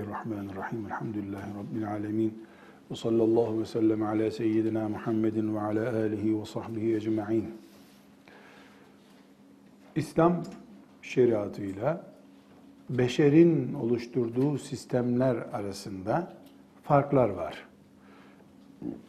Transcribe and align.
Bismillahirrahmanirrahim. 0.00 0.86
Elhamdülillahi 0.86 1.50
Rabbil 1.58 1.90
alemin. 1.90 2.44
Ve 2.90 2.94
sallallahu 2.94 3.60
ve 3.60 3.64
sellem 3.64 4.02
ala 4.02 4.30
seyyidina 4.30 4.88
Muhammedin 4.88 5.54
ve 5.54 5.60
ala 5.60 5.96
alihi 5.96 6.40
ve 6.40 6.44
sahbihi 6.44 6.96
ecma'in. 6.96 7.54
İslam 9.96 10.42
şeriatıyla 11.02 12.04
beşerin 12.90 13.74
oluşturduğu 13.74 14.58
sistemler 14.58 15.36
arasında 15.36 16.32
farklar 16.82 17.28
var. 17.28 17.66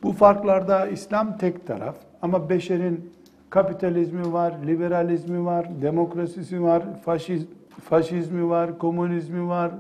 Bu 0.04 0.12
farklarda 0.12 0.88
İslam 0.88 1.38
tek 1.38 1.68
taraf 1.68 1.98
ama 2.22 2.50
beşerin 2.50 3.12
kapitalizmi 3.50 4.34
var, 4.34 4.54
liberalizmi 4.68 5.46
var, 5.46 5.82
demokrasisi 5.82 6.64
var, 6.64 7.02
faşiz, 7.02 7.46
faşizmi 7.84 8.50
var, 8.50 8.78
komünizmi 8.78 9.48
var. 9.48 9.72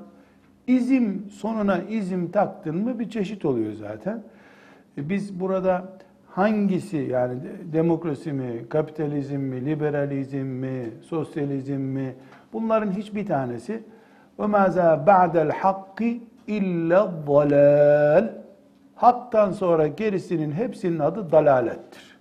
İzim 0.75 1.25
sonuna 1.31 1.77
izim 1.77 2.31
taktın 2.31 2.77
mı 2.77 3.00
bir 3.00 3.09
çeşit 3.09 3.45
oluyor 3.45 3.73
zaten. 3.73 4.23
E, 4.97 5.09
biz 5.09 5.39
burada 5.39 5.83
hangisi 6.28 6.97
yani 6.97 7.33
demokrasi 7.73 8.33
mi, 8.33 8.69
kapitalizm 8.69 9.36
mi, 9.39 9.66
liberalizm 9.66 10.38
mi, 10.38 10.89
sosyalizm 11.02 11.81
mi 11.81 12.16
bunların 12.53 12.91
hiçbir 12.91 13.25
tanesi 13.25 13.83
ve 14.39 14.45
maza 14.45 15.08
ba'del 15.08 15.52
hakki 15.52 16.23
illa 16.47 17.13
dalal 17.28 18.30
haktan 18.95 19.52
sonra 19.52 19.88
gerisinin 19.88 20.52
hepsinin 20.52 21.00
adı 21.00 21.31
dalalettir. 21.31 22.17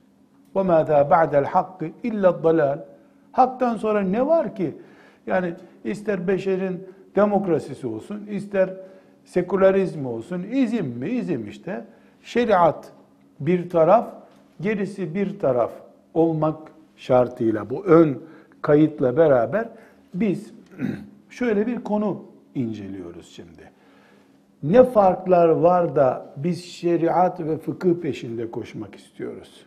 Ve 0.57 0.62
maza 0.62 1.11
ba'del 1.11 1.45
hakkı 1.45 1.87
illa 2.03 2.42
dalal 2.45 2.79
haktan 3.33 3.77
sonra 3.77 4.01
ne 4.01 4.27
var 4.27 4.55
ki? 4.55 4.75
Yani 5.27 5.55
ister 5.85 6.29
beşerin 6.29 6.87
demokrasisi 7.16 7.86
olsun, 7.86 8.27
ister 8.27 8.70
sekülerizm 9.25 10.06
olsun, 10.06 10.42
izim 10.53 10.86
mi? 10.86 11.08
izim 11.08 11.48
işte. 11.48 11.84
Şeriat 12.22 12.92
bir 13.41 13.70
taraf, 13.70 14.14
gerisi 14.61 15.14
bir 15.14 15.39
taraf 15.39 15.72
olmak 16.14 16.72
şartıyla 16.97 17.70
bu 17.70 17.84
ön 17.84 18.22
kayıtla 18.62 19.17
beraber 19.17 19.69
biz 20.14 20.52
şöyle 21.30 21.67
bir 21.67 21.84
konu 21.84 22.25
inceliyoruz 22.55 23.28
şimdi. 23.28 23.70
Ne 24.62 24.84
farklar 24.84 25.48
var 25.48 25.97
da 25.97 26.34
biz 26.36 26.64
şeriat 26.64 27.41
ve 27.41 27.58
fıkıh 27.58 27.95
peşinde 27.95 28.50
koşmak 28.50 28.95
istiyoruz? 28.95 29.67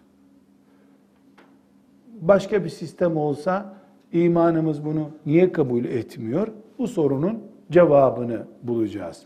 Başka 2.22 2.64
bir 2.64 2.70
sistem 2.70 3.18
olsa 3.18 3.74
imanımız 4.12 4.86
bunu 4.86 5.10
niye 5.26 5.52
kabul 5.52 5.86
etmiyor? 5.86 6.48
Bu 6.80 6.88
sorunun 6.88 7.44
cevabını 7.72 8.48
bulacağız. 8.64 9.26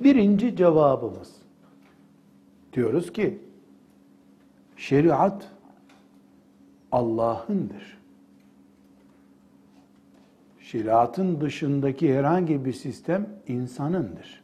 Birinci 0.00 0.56
cevabımız 0.56 1.36
diyoruz 2.72 3.12
ki 3.12 3.38
şeriat 4.76 5.52
Allah'ındır. 6.92 8.00
Şeriatın 10.60 11.40
dışındaki 11.40 12.14
herhangi 12.14 12.64
bir 12.64 12.72
sistem 12.72 13.28
insanındır. 13.46 14.42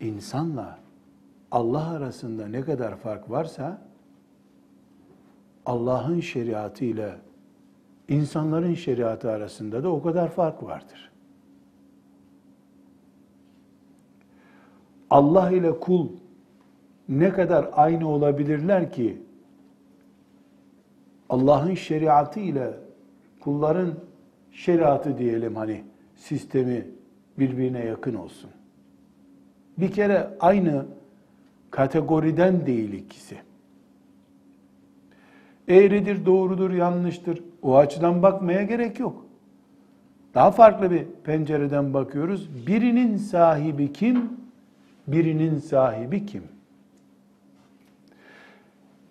İnsanla 0.00 0.78
Allah 1.50 1.90
arasında 1.90 2.48
ne 2.48 2.60
kadar 2.60 2.96
fark 2.96 3.30
varsa 3.30 3.82
Allah'ın 5.66 6.20
şeriatı 6.20 6.84
ile 6.84 7.27
insanların 8.08 8.74
şeriatı 8.74 9.30
arasında 9.30 9.82
da 9.82 9.88
o 9.88 10.02
kadar 10.02 10.30
fark 10.30 10.62
vardır. 10.62 11.10
Allah 15.10 15.50
ile 15.50 15.80
kul 15.80 16.08
ne 17.08 17.30
kadar 17.30 17.70
aynı 17.72 18.08
olabilirler 18.08 18.92
ki 18.92 19.22
Allah'ın 21.28 21.74
şeriatı 21.74 22.40
ile 22.40 22.74
kulların 23.40 23.94
şeriatı 24.52 25.18
diyelim 25.18 25.56
hani 25.56 25.84
sistemi 26.16 26.86
birbirine 27.38 27.84
yakın 27.84 28.14
olsun. 28.14 28.50
Bir 29.78 29.92
kere 29.92 30.30
aynı 30.40 30.86
kategoriden 31.70 32.66
değil 32.66 32.92
ikisi. 32.92 33.36
Eğridir, 35.68 36.26
doğrudur, 36.26 36.70
yanlıştır. 36.70 37.42
O 37.62 37.76
açıdan 37.76 38.22
bakmaya 38.22 38.62
gerek 38.62 39.00
yok. 39.00 39.26
Daha 40.34 40.50
farklı 40.50 40.90
bir 40.90 41.04
pencereden 41.24 41.94
bakıyoruz. 41.94 42.66
Birinin 42.66 43.16
sahibi 43.16 43.92
kim? 43.92 44.30
Birinin 45.06 45.58
sahibi 45.58 46.26
kim? 46.26 46.42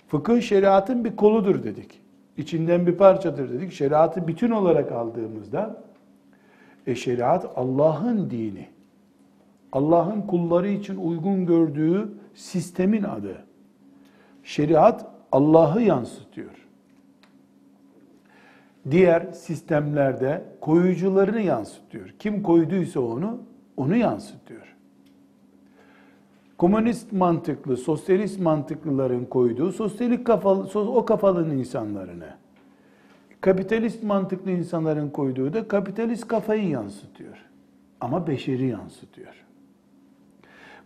Fıkıh 0.08 0.42
şeriatın 0.42 1.06
bir 1.06 1.16
koludur 1.16 1.64
dedik. 1.64 2.02
İçinden 2.38 2.88
bir 2.88 2.96
parçadır 2.96 3.54
dedik. 3.54 3.72
Şeriatı 3.72 4.28
bütün 4.28 4.52
olarak 4.52 4.92
aldığımızda 4.92 5.84
e 6.88 6.96
şeriat 6.96 7.52
Allah'ın 7.56 8.30
dini. 8.30 8.68
Allah'ın 9.72 10.22
kulları 10.22 10.68
için 10.68 10.98
uygun 10.98 11.46
gördüğü 11.46 12.10
sistemin 12.36 13.04
adı. 13.04 13.38
Şeriat 14.44 15.06
Allah'ı 15.32 15.82
yansıtıyor. 15.82 16.67
Diğer 18.92 19.32
sistemlerde 19.32 20.44
koyucularını 20.62 21.42
yansıtıyor. 21.42 22.10
Kim 22.20 22.44
koyduysa 22.44 23.00
onu, 23.00 23.40
onu 23.78 23.96
yansıtıyor. 23.96 24.76
Komünist 26.58 27.14
mantıklı, 27.14 27.78
sosyalist 27.78 28.40
mantıklıların 28.40 29.26
koyduğu 29.26 29.72
sosyalist 29.72 30.24
kafalı, 30.24 30.70
o 30.76 31.06
kafalının 31.06 31.58
insanlarını, 31.58 32.28
kapitalist 33.42 34.04
mantıklı 34.04 34.52
insanların 34.52 35.10
koyduğu 35.10 35.54
da 35.54 35.68
kapitalist 35.68 36.28
kafayı 36.28 36.70
yansıtıyor. 36.70 37.38
Ama 38.02 38.28
beşeri 38.28 38.66
yansıtıyor. 38.68 39.46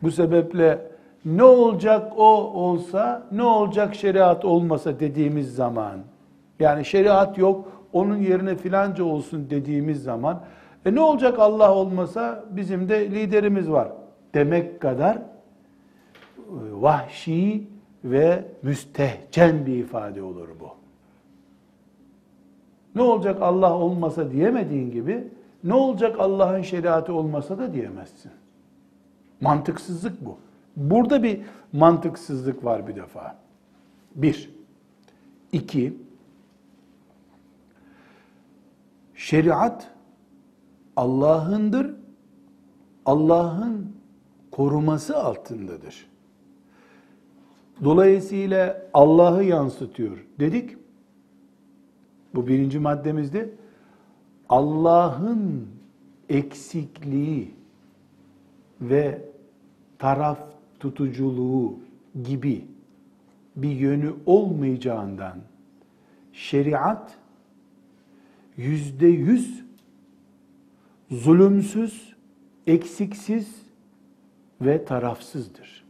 Bu 0.04 0.12
sebeple 0.12 0.92
ne 1.26 1.44
olacak 1.44 2.14
o 2.18 2.54
olsa, 2.54 3.28
ne 3.32 3.44
olacak 3.44 3.96
şeriat 3.96 4.46
olmasa 4.46 5.00
dediğimiz 5.00 5.56
zaman, 5.56 6.00
yani 6.60 6.86
şeriat 6.86 7.38
yok, 7.38 7.81
onun 7.94 8.18
yerine 8.18 8.56
filanca 8.56 9.04
olsun 9.04 9.50
dediğimiz 9.50 10.04
zaman, 10.04 10.44
e 10.86 10.96
ne 10.96 11.02
olacak 11.02 11.40
Allah 11.40 11.76
olmasa 11.76 12.44
bizim 12.50 12.90
de 12.90 13.12
liderimiz 13.12 13.72
var 13.72 13.92
demek 14.34 14.80
kadar 14.80 15.16
e, 15.16 15.22
vahşi 16.72 17.68
ve 18.04 18.46
müstehcen 18.64 19.66
bir 19.66 19.78
ifade 19.78 20.24
olur 20.24 20.48
bu. 20.60 20.70
Ne 22.96 23.02
olacak 23.02 23.42
Allah 23.42 23.78
olmasa 23.78 24.32
diyemediğin 24.32 24.92
gibi, 24.92 25.28
ne 25.64 25.74
olacak 25.74 26.20
Allah'ın 26.20 26.62
şeriatı 26.62 27.14
olmasa 27.14 27.58
da 27.58 27.74
diyemezsin. 27.74 28.32
Mantıksızlık 29.42 30.26
bu. 30.26 30.38
Burada 30.76 31.24
bir 31.24 31.42
mantıksızlık 31.74 32.66
var 32.66 32.88
bir 32.88 32.96
defa. 32.96 33.36
Bir. 34.16 34.50
İki. 35.52 35.94
Şeriat 39.22 39.92
Allah'ındır. 40.96 41.96
Allah'ın 43.06 43.96
koruması 44.52 45.18
altındadır. 45.18 46.08
Dolayısıyla 47.84 48.82
Allah'ı 48.94 49.44
yansıtıyor 49.44 50.26
dedik. 50.40 50.78
Bu 52.36 52.48
birinci 52.48 52.80
maddemizde 52.80 53.50
Allah'ın 54.50 55.68
eksikliği 56.30 57.56
ve 58.82 59.22
taraf 60.00 60.40
tutuculuğu 60.80 61.80
gibi 62.24 62.66
bir 63.56 63.72
yönü 63.72 64.14
olmayacağından 64.26 65.38
şeriat 66.34 67.21
yüzde 68.62 69.08
yüz 69.08 69.64
zulümsüz, 71.12 72.16
eksiksiz 72.68 73.56
ve 74.62 74.86
tarafsızdır. 74.86 75.86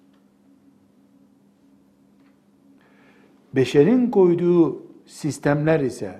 Beşerin 3.55 4.11
koyduğu 4.11 4.83
sistemler 5.05 5.79
ise 5.79 6.19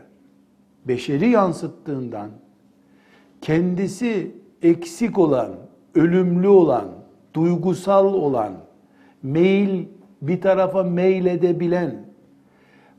beşeri 0.87 1.29
yansıttığından 1.29 2.29
kendisi 3.41 4.31
eksik 4.61 5.17
olan, 5.17 5.51
ölümlü 5.95 6.47
olan, 6.47 6.87
duygusal 7.33 8.13
olan, 8.13 8.53
meyil 9.23 9.85
bir 10.21 10.41
tarafa 10.41 10.83
meyledebilen, 10.83 12.10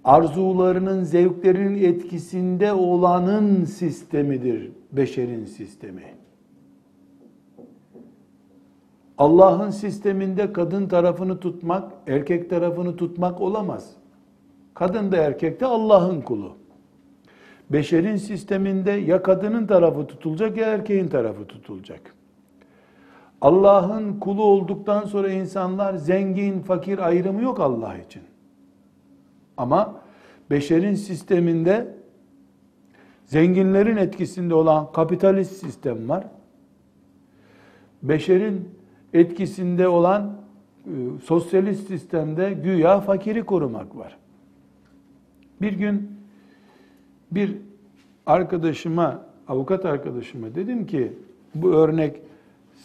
arzularının, 0.05 1.03
zevklerinin 1.03 1.85
etkisinde 1.85 2.73
olanın 2.73 3.65
sistemidir 3.65 4.73
beşerin 4.93 5.45
sistemi. 5.45 6.03
Allah'ın 9.19 9.71
sisteminde 9.71 10.53
kadın 10.53 10.89
tarafını 10.89 11.41
tutmak, 11.41 11.93
erkek 12.07 12.51
tarafını 12.51 12.97
tutmak 12.97 13.41
olamaz. 13.41 13.91
Kadın 14.75 15.13
da 15.13 15.17
erkek 15.17 15.61
de 15.61 15.67
Allah'ın 15.67 16.21
kulu. 16.21 16.57
Beşerin 17.71 18.17
sisteminde 18.17 18.91
ya 18.91 19.23
kadının 19.23 19.67
tarafı 19.67 20.07
tutulacak 20.07 20.57
ya 20.57 20.67
erkeğin 20.67 21.09
tarafı 21.09 21.47
tutulacak. 21.47 22.15
Allah'ın 23.41 24.21
kulu 24.21 24.45
olduktan 24.45 25.05
sonra 25.05 25.31
insanlar 25.31 25.95
zengin, 25.95 26.61
fakir 26.61 26.99
ayrımı 26.99 27.43
yok 27.43 27.61
Allah 27.61 27.99
için. 27.99 28.23
Ama 29.63 29.95
beşerin 30.51 30.95
sisteminde 30.95 31.95
zenginlerin 33.27 33.97
etkisinde 33.97 34.55
olan 34.55 34.93
kapitalist 34.93 35.53
sistem 35.53 36.09
var. 36.09 36.25
Beşerin 38.03 38.69
etkisinde 39.13 39.89
olan 39.89 40.37
e, 40.87 40.91
sosyalist 41.25 41.89
sistemde 41.89 42.53
güya 42.53 43.01
fakiri 43.01 43.43
korumak 43.43 43.97
var. 43.97 44.17
Bir 45.61 45.73
gün 45.73 46.11
bir 47.31 47.57
arkadaşıma, 48.27 49.25
avukat 49.49 49.85
arkadaşıma 49.85 50.55
dedim 50.55 50.87
ki 50.87 51.13
bu 51.55 51.73
örnek 51.73 52.17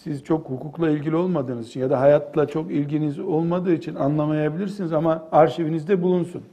siz 0.03 0.23
çok 0.23 0.49
hukukla 0.49 0.89
ilgili 0.89 1.15
olmadığınız 1.15 1.67
için 1.67 1.79
ya 1.79 1.89
da 1.89 1.99
hayatla 1.99 2.47
çok 2.47 2.71
ilginiz 2.71 3.19
olmadığı 3.19 3.73
için 3.73 3.95
anlamayabilirsiniz 3.95 4.93
ama 4.93 5.27
arşivinizde 5.31 6.01
bulunsun. 6.01 6.43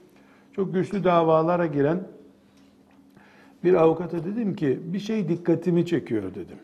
Çok 0.56 0.74
güçlü 0.74 1.04
davalara 1.04 1.66
giren 1.66 2.08
bir 3.64 3.74
avukata 3.74 4.24
dedim 4.24 4.56
ki 4.56 4.80
bir 4.84 4.98
şey 4.98 5.28
dikkatimi 5.28 5.86
çekiyor 5.86 6.34
dedim. 6.34 6.58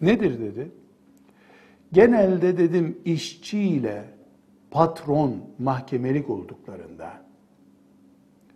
Nedir 0.00 0.40
dedi. 0.40 0.70
Genelde 1.92 2.58
dedim 2.58 2.98
işçiyle 3.04 4.04
patron 4.70 5.36
mahkemelik 5.58 6.30
olduklarında 6.30 7.12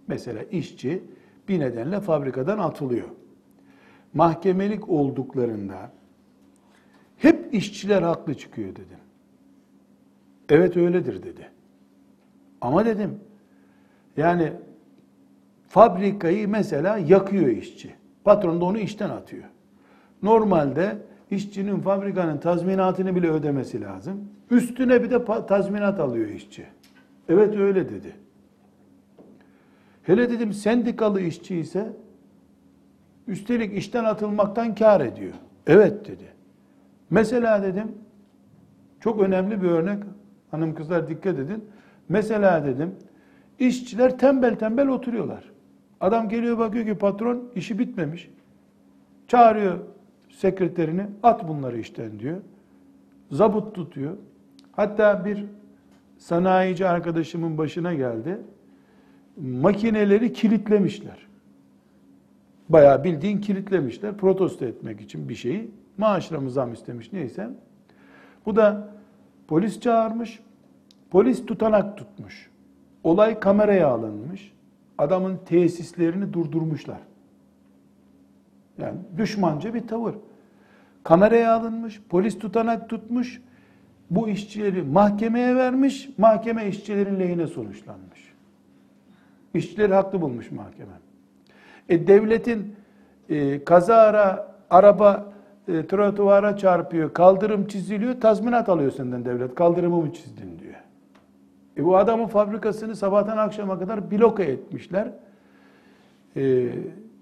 mesela 0.09 0.43
işçi 0.43 1.03
bir 1.49 1.61
nedenle 1.61 2.01
fabrikadan 2.01 2.59
atılıyor. 2.59 3.09
Mahkemelik 4.15 4.89
olduklarında 4.89 5.93
hep 7.17 7.55
işçiler 7.55 8.03
haklı 8.03 8.35
çıkıyor 8.35 8.71
dedim. 8.71 8.99
Evet 10.49 10.77
öyledir 10.77 11.23
dedi. 11.23 11.51
Ama 12.61 12.87
dedim 12.87 13.21
yani 14.17 14.53
fabrikayı 15.69 16.49
mesela 16.49 16.99
yakıyor 16.99 17.47
işçi. 17.47 17.95
Patron 18.25 18.61
da 18.61 18.65
onu 18.65 18.79
işten 18.79 19.11
atıyor. 19.11 19.45
Normalde 20.23 20.97
işçinin 21.31 21.81
fabrikanın 21.81 22.39
tazminatını 22.39 23.17
bile 23.17 23.31
ödemesi 23.31 23.81
lazım. 23.81 24.29
Üstüne 24.51 25.03
bir 25.03 25.11
de 25.11 25.47
tazminat 25.47 26.01
alıyor 26.01 26.29
işçi. 26.29 26.67
Evet 27.29 27.57
öyle 27.57 27.89
dedi. 27.89 28.13
Hele 30.03 30.31
dedim 30.31 30.53
sendikalı 30.53 31.21
işçi 31.21 31.57
ise 31.57 31.93
üstelik 33.29 33.79
işten 33.79 34.05
atılmaktan 34.05 34.75
kar 34.75 35.01
ediyor. 35.01 35.35
Evet 35.67 36.07
dedi. 36.09 36.25
Mesela 37.11 37.63
dedim 37.63 37.93
çok 39.01 39.21
önemli 39.21 39.63
bir 39.63 39.69
örnek. 39.69 40.03
Hanım 40.51 40.75
kızlar 40.75 41.09
dikkat 41.09 41.39
edin. 41.39 41.65
Mesela 42.09 42.65
dedim 42.65 42.95
işçiler 43.59 44.19
tembel 44.19 44.57
tembel 44.57 44.89
oturuyorlar. 44.89 45.45
Adam 46.01 46.29
geliyor 46.29 46.59
bakıyor 46.59 46.87
ki 46.87 46.95
patron 46.95 47.43
işi 47.55 47.79
bitmemiş. 47.79 48.31
Çağırıyor 49.29 49.79
sekreterini 50.31 51.07
at 51.23 51.49
bunları 51.49 51.79
işten 51.79 52.19
diyor. 52.19 52.37
Zabut 53.31 53.75
tutuyor. 53.75 54.17
Hatta 54.73 55.25
bir 55.25 55.45
sanayici 56.19 56.87
arkadaşımın 56.87 57.59
başına 57.59 57.95
geldi. 57.95 58.39
Makineleri 59.37 60.33
kilitlemişler. 60.33 61.27
Bayağı 62.69 63.05
bildiğin 63.05 63.41
kilitlemişler. 63.41 64.17
Protesto 64.17 64.65
etmek 64.65 65.01
için 65.01 65.29
bir 65.29 65.35
şeyi. 65.35 65.71
Maaşlarımı 65.99 66.51
zam 66.51 66.73
istemiş 66.73 67.13
neyse. 67.13 67.51
Bu 68.47 68.57
da 68.57 68.89
polis 69.49 69.81
çağırmış. 69.81 70.41
Polis 71.11 71.47
tutanak 71.47 71.97
tutmuş. 71.97 72.51
Olay 73.07 73.41
kameraya 73.41 73.89
alınmış. 73.89 74.53
Adamın 74.99 75.37
tesislerini 75.37 76.33
durdurmuşlar. 76.33 76.99
Yani 78.79 78.99
düşmanca 79.19 79.75
bir 79.75 79.89
tavır. 79.89 80.15
Kameraya 81.05 81.55
alınmış, 81.55 82.01
polis 82.09 82.39
tutanak 82.39 82.89
tutmuş. 82.89 83.43
Bu 84.11 84.29
işçileri 84.29 84.83
mahkemeye 84.83 85.57
vermiş, 85.57 86.09
mahkeme 86.19 86.69
işçilerin 86.69 87.21
lehine 87.21 87.47
sonuçlanmış. 87.47 88.33
İşçileri 89.55 89.95
haklı 89.95 90.21
bulmuş 90.21 90.51
mahkeme. 90.51 90.93
E, 91.89 92.07
devletin 92.07 92.77
e, 93.29 93.65
kazara 93.65 94.55
araba 94.71 95.33
e, 95.69 95.87
trotuvara 95.87 96.57
çarpıyor, 96.57 97.15
kaldırım 97.15 97.67
çiziliyor, 97.67 98.21
tazminat 98.21 98.69
alıyor 98.69 98.93
senden 98.93 99.25
devlet. 99.25 99.55
Kaldırımı 99.55 99.97
mı 99.97 100.13
çizdin. 100.13 100.56
E, 101.77 101.85
bu 101.85 101.97
adamın 101.97 102.27
fabrikasını 102.27 102.97
sabahtan 102.97 103.37
akşama 103.37 103.79
kadar 103.79 104.11
bloke 104.11 104.43
etmişler. 104.43 105.13
E, 106.37 106.43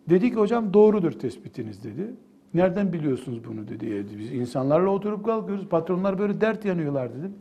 dedi 0.08 0.30
ki 0.30 0.36
hocam 0.36 0.74
doğrudur 0.74 1.12
tespitiniz 1.12 1.84
dedi. 1.84 2.14
Nereden 2.54 2.92
biliyorsunuz 2.92 3.44
bunu 3.48 3.68
dedi. 3.68 3.86
E, 3.86 4.18
biz 4.18 4.32
insanlarla 4.32 4.90
oturup 4.90 5.24
kalkıyoruz. 5.24 5.68
Patronlar 5.68 6.18
böyle 6.18 6.40
dert 6.40 6.64
yanıyorlar 6.64 7.14
dedim. 7.14 7.32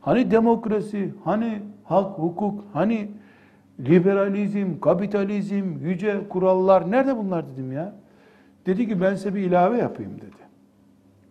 Hani 0.00 0.30
demokrasi, 0.30 1.14
hani 1.24 1.62
hak, 1.84 2.18
hukuk, 2.18 2.64
hani 2.72 3.08
liberalizm, 3.80 4.80
kapitalizm, 4.80 5.64
yüce 5.82 6.28
kurallar 6.28 6.90
nerede 6.90 7.16
bunlar 7.16 7.44
dedim 7.52 7.72
ya. 7.72 7.94
Dedi 8.66 8.88
ki 8.88 9.00
ben 9.00 9.14
size 9.14 9.34
bir 9.34 9.40
ilave 9.40 9.78
yapayım 9.78 10.12
dedi. 10.16 10.48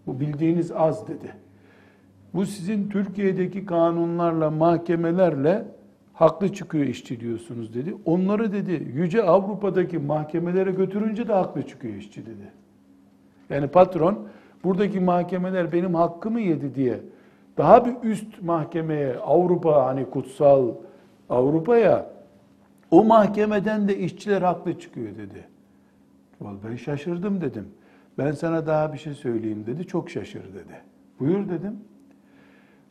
Bu 0.08 0.20
bildiğiniz 0.20 0.72
az 0.72 1.08
dedi. 1.08 1.34
Bu 2.38 2.46
sizin 2.46 2.90
Türkiye'deki 2.90 3.66
kanunlarla, 3.66 4.52
mahkemelerle 4.52 5.66
haklı 6.14 6.54
çıkıyor 6.54 6.86
işçi 6.86 7.20
diyorsunuz 7.20 7.74
dedi. 7.74 7.96
Onları 8.06 8.52
dedi 8.52 8.88
yüce 8.94 9.24
Avrupa'daki 9.24 9.98
mahkemelere 9.98 10.72
götürünce 10.72 11.28
de 11.28 11.34
haklı 11.34 11.68
çıkıyor 11.68 11.94
işçi 11.94 12.26
dedi. 12.26 12.52
Yani 13.50 13.68
patron 13.68 14.28
buradaki 14.64 15.00
mahkemeler 15.00 15.72
benim 15.72 15.96
hakkımı 15.96 16.40
yedi 16.40 16.76
diye 16.76 17.00
daha 17.58 17.86
bir 17.86 18.10
üst 18.10 18.42
mahkemeye 18.42 19.18
Avrupa 19.18 19.86
hani 19.86 20.10
kutsal 20.10 20.72
Avrupa'ya 21.30 22.10
o 22.92 23.04
mahkemeden 23.04 23.88
de 23.88 23.98
işçiler 23.98 24.42
haklı 24.42 24.80
çıkıyor 24.80 25.16
dedi. 25.18 25.48
Vallahi 26.42 26.58
ben 26.70 26.76
şaşırdım 26.76 27.42
dedim. 27.42 27.68
Ben 28.18 28.32
sana 28.32 28.68
daha 28.68 28.94
bir 28.94 28.98
şey 28.98 29.14
söyleyeyim 29.14 29.64
dedi. 29.68 29.88
Çok 29.88 30.10
şaşır 30.10 30.44
dedi. 30.54 30.82
Buyur 31.20 31.50
dedim. 31.50 31.80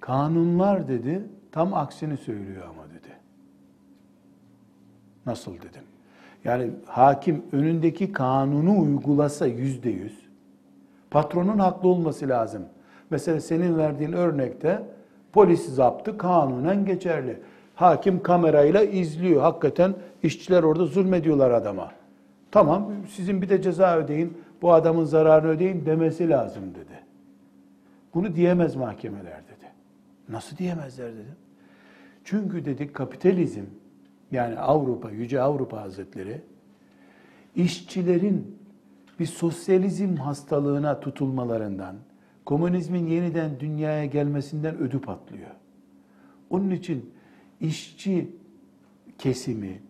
Kanunlar 0.00 0.88
dedi 0.88 1.23
tam 1.53 1.75
aksini 1.75 2.17
söylüyor 2.17 2.62
ama 2.71 2.85
dedi. 2.91 3.12
Nasıl 5.26 5.55
dedim. 5.55 5.83
Yani 6.45 6.71
hakim 6.87 7.43
önündeki 7.53 8.12
kanunu 8.12 8.81
uygulasa 8.81 9.47
yüzde 9.47 9.91
yüz, 9.91 10.29
patronun 11.11 11.59
haklı 11.59 11.88
olması 11.88 12.29
lazım. 12.29 12.62
Mesela 13.11 13.41
senin 13.41 13.79
verdiğin 13.79 14.12
örnekte 14.12 14.83
polis 15.33 15.69
zaptı 15.69 16.19
kanunen 16.19 16.85
geçerli. 16.85 17.41
Hakim 17.75 18.23
kamerayla 18.23 18.83
izliyor. 18.83 19.43
Hakikaten 19.43 19.95
işçiler 20.23 20.62
orada 20.62 20.87
zulmediyorlar 20.87 21.50
adama. 21.50 21.93
Tamam 22.50 22.93
sizin 23.09 23.43
bir 23.43 23.49
de 23.49 23.62
ceza 23.62 23.97
ödeyin, 23.97 24.38
bu 24.62 24.73
adamın 24.73 25.05
zararını 25.05 25.50
ödeyin 25.50 25.87
demesi 25.87 26.29
lazım 26.29 26.62
dedi. 26.75 27.00
Bunu 28.15 28.35
diyemez 28.35 28.76
mahkemeler 28.76 29.43
dedi. 29.45 29.56
Nasıl 30.28 30.56
diyemezler 30.56 31.12
dedim. 31.12 31.37
Çünkü 32.25 32.64
dedik 32.64 32.95
kapitalizm 32.95 33.64
yani 34.33 34.59
Avrupa, 34.59 35.11
Yüce 35.11 35.40
Avrupa 35.40 35.80
Hazretleri 35.80 36.40
işçilerin 37.56 38.59
bir 39.21 39.26
sosyalizm 39.26 40.16
hastalığına 40.16 41.00
tutulmalarından, 41.00 41.97
komünizmin 42.45 43.06
yeniden 43.06 43.61
dünyaya 43.61 44.06
gelmesinden 44.06 44.76
ödü 44.78 45.00
patlıyor. 45.00 45.50
Onun 46.50 46.71
için 46.71 47.11
işçi 47.61 48.30
kesimi 49.18 49.83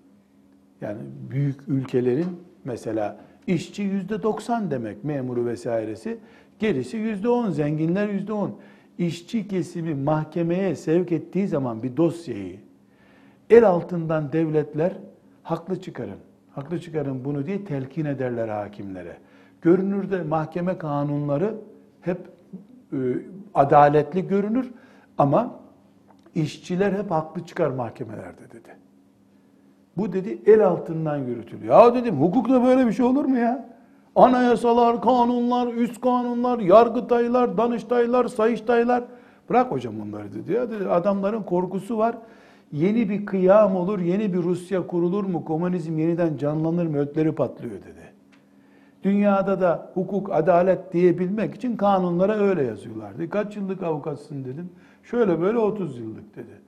yani 0.81 0.99
büyük 1.31 1.69
ülkelerin 1.69 2.41
mesela 2.65 3.21
işçi 3.47 3.83
yüzde 3.83 4.23
90 4.23 4.71
demek 4.71 5.05
memuru 5.05 5.47
vesairesi 5.47 6.19
gerisi 6.59 6.97
yüzde 6.97 7.29
10 7.29 7.51
zenginler 7.51 8.09
yüzde 8.09 8.33
10 8.33 8.59
işçi 8.99 9.49
kesimi 9.49 9.95
mahkemeye 9.95 10.77
sevk 10.77 11.13
ettiği 11.13 11.49
zaman 11.49 11.83
bir 11.83 11.97
dosyayı 11.97 12.59
el 13.51 13.69
altından 13.69 14.33
devletler 14.33 14.93
haklı 15.43 15.81
çıkarın. 15.81 16.19
Haklı 16.55 16.81
çıkarın 16.81 17.25
bunu 17.25 17.47
diye 17.47 17.65
telkin 17.65 18.05
ederler 18.05 18.49
hakimlere. 18.49 19.17
Görünürde 19.63 20.23
mahkeme 20.23 20.79
kanunları 20.79 21.55
hep 22.01 22.19
e, 22.93 22.97
adaletli 23.55 24.29
görünür 24.29 24.71
ama 25.19 25.61
işçiler 26.35 26.93
hep 26.93 27.11
haklı 27.11 27.47
çıkar 27.47 27.71
mahkemelerde 27.71 28.51
dedi. 28.53 28.77
Bu 29.97 30.13
dedi 30.13 30.39
el 30.47 30.67
altından 30.67 31.17
yürütülüyor. 31.17 31.85
Ya 31.85 31.95
dedim 31.95 32.17
hukukta 32.17 32.65
böyle 32.65 32.87
bir 32.87 32.93
şey 32.93 33.07
olur 33.07 33.25
mu 33.25 33.39
ya? 33.39 33.76
Anayasalar, 34.17 35.03
kanunlar, 35.03 35.75
üst 35.75 36.01
kanunlar, 36.01 36.59
yargıtaylar, 36.59 37.59
danıştaylar, 37.59 38.29
sayıştaylar. 38.29 39.05
Bırak 39.51 39.71
hocam 39.71 39.95
onları 40.01 40.35
dedi. 40.35 40.53
Ya 40.53 40.71
dedi, 40.71 40.89
adamların 40.89 41.43
korkusu 41.43 41.99
var. 41.99 42.17
Yeni 42.73 43.09
bir 43.09 43.27
kıyam 43.27 43.77
olur, 43.77 43.99
yeni 43.99 44.33
bir 44.33 44.39
Rusya 44.39 44.87
kurulur 44.87 45.25
mu, 45.25 45.45
komünizm 45.45 45.99
yeniden 45.99 46.37
canlanır 46.37 46.87
mı, 46.87 46.99
ötleri 46.99 47.33
patlıyor 47.33 47.75
dedi. 47.75 48.13
Dünyada 49.05 49.61
da 49.61 49.91
hukuk, 49.95 50.33
adalet 50.33 50.93
diyebilmek 50.93 51.55
için 51.55 51.77
kanunlara 51.77 52.37
öyle 52.37 52.63
yazıyorlardı. 52.63 53.31
Kaç 53.31 53.57
yıllık 53.57 53.83
avukatsın 53.83 54.45
dedim. 54.45 54.71
Şöyle 55.03 55.41
böyle 55.41 55.59
30 55.59 55.99
yıllık 55.99 56.37
dedi. 56.37 56.61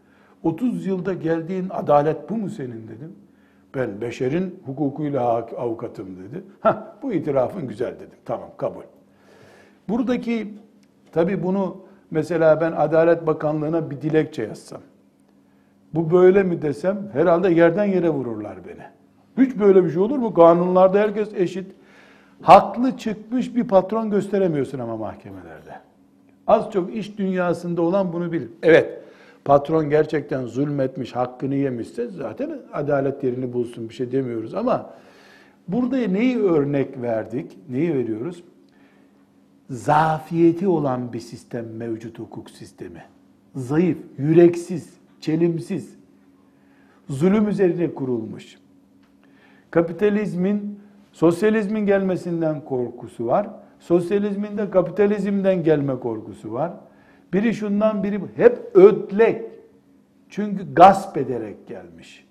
30 0.43 0.87
yılda 0.87 1.15
geldiğin 1.15 1.67
adalet 1.71 2.31
bu 2.31 2.37
mu 2.37 2.51
senin 2.51 2.89
dedim. 2.89 3.13
Ben 3.79 4.01
beşerin 4.01 4.63
hukukuyla 4.67 5.23
avukatım 5.57 6.07
dedi. 6.17 6.43
Ha 6.61 6.97
bu 7.03 7.13
itirafın 7.13 7.69
güzel 7.69 7.95
dedim. 7.95 8.19
Tamam 8.25 8.49
kabul. 8.57 8.83
Buradaki 9.89 10.55
tabi 11.13 11.43
bunu 11.43 11.77
mesela 12.11 12.61
ben 12.61 12.73
Adalet 12.73 13.27
Bakanlığı'na 13.27 13.91
bir 13.91 14.01
dilekçe 14.01 14.43
yazsam. 14.43 14.81
Bu 15.95 16.11
böyle 16.11 16.43
mi 16.43 16.63
desem 16.63 17.11
herhalde 17.13 17.51
yerden 17.51 17.85
yere 17.85 18.11
vururlar 18.11 18.57
beni. 18.67 18.85
Hiç 19.47 19.59
böyle 19.59 19.85
bir 19.85 19.91
şey 19.91 20.03
olur 20.03 20.19
mu? 20.19 20.35
Kanunlarda 20.35 20.99
herkes 20.99 21.35
eşit. 21.35 21.73
Haklı 22.43 22.97
çıkmış 22.97 23.57
bir 23.57 23.69
patron 23.69 24.11
gösteremiyorsun 24.11 24.79
ama 24.79 24.97
mahkemelerde. 24.97 25.75
Az 26.47 26.71
çok 26.71 26.95
iş 26.95 27.19
dünyasında 27.19 27.83
olan 27.83 28.13
bunu 28.13 28.33
bilir. 28.33 28.49
Evet, 28.63 29.01
patron 29.45 29.91
gerçekten 29.91 30.47
zulmetmiş, 30.47 31.17
hakkını 31.17 31.55
yemişse 31.55 32.09
zaten 32.09 32.59
adalet 32.73 33.25
yerini 33.25 33.53
bulsun 33.53 33.89
bir 33.89 33.95
şey 33.95 34.13
demiyoruz 34.13 34.55
ama 34.55 34.91
burada 35.69 35.97
neyi 35.97 36.39
örnek 36.39 37.03
verdik? 37.03 37.59
Neyi 37.69 37.95
veriyoruz? 37.95 38.45
Zafiyeti 39.71 40.69
olan 40.69 41.13
bir 41.13 41.21
sistem 41.21 41.77
mevcut 41.77 42.19
hukuk 42.19 42.51
sistemi. 42.51 43.03
Zayıf, 43.55 43.99
yüreksiz, 44.19 44.93
çelimsiz, 45.21 45.95
zulüm 47.09 47.49
üzerine 47.49 47.95
kurulmuş. 47.95 48.59
Kapitalizmin, 49.71 50.81
sosyalizmin 51.13 51.87
gelmesinden 51.87 52.65
korkusu 52.65 53.27
var. 53.27 53.51
Sosyalizmin 53.81 54.59
de 54.59 54.71
kapitalizmden 54.71 55.65
gelme 55.65 56.01
korkusu 56.01 56.53
var. 56.53 56.73
Biri 57.33 57.55
şundan 57.55 58.03
biri 58.03 58.21
hep 58.37 58.59
ödlek. 58.75 59.45
Çünkü 60.29 60.75
gasp 60.75 61.17
ederek 61.17 61.67
gelmiş. 61.67 62.27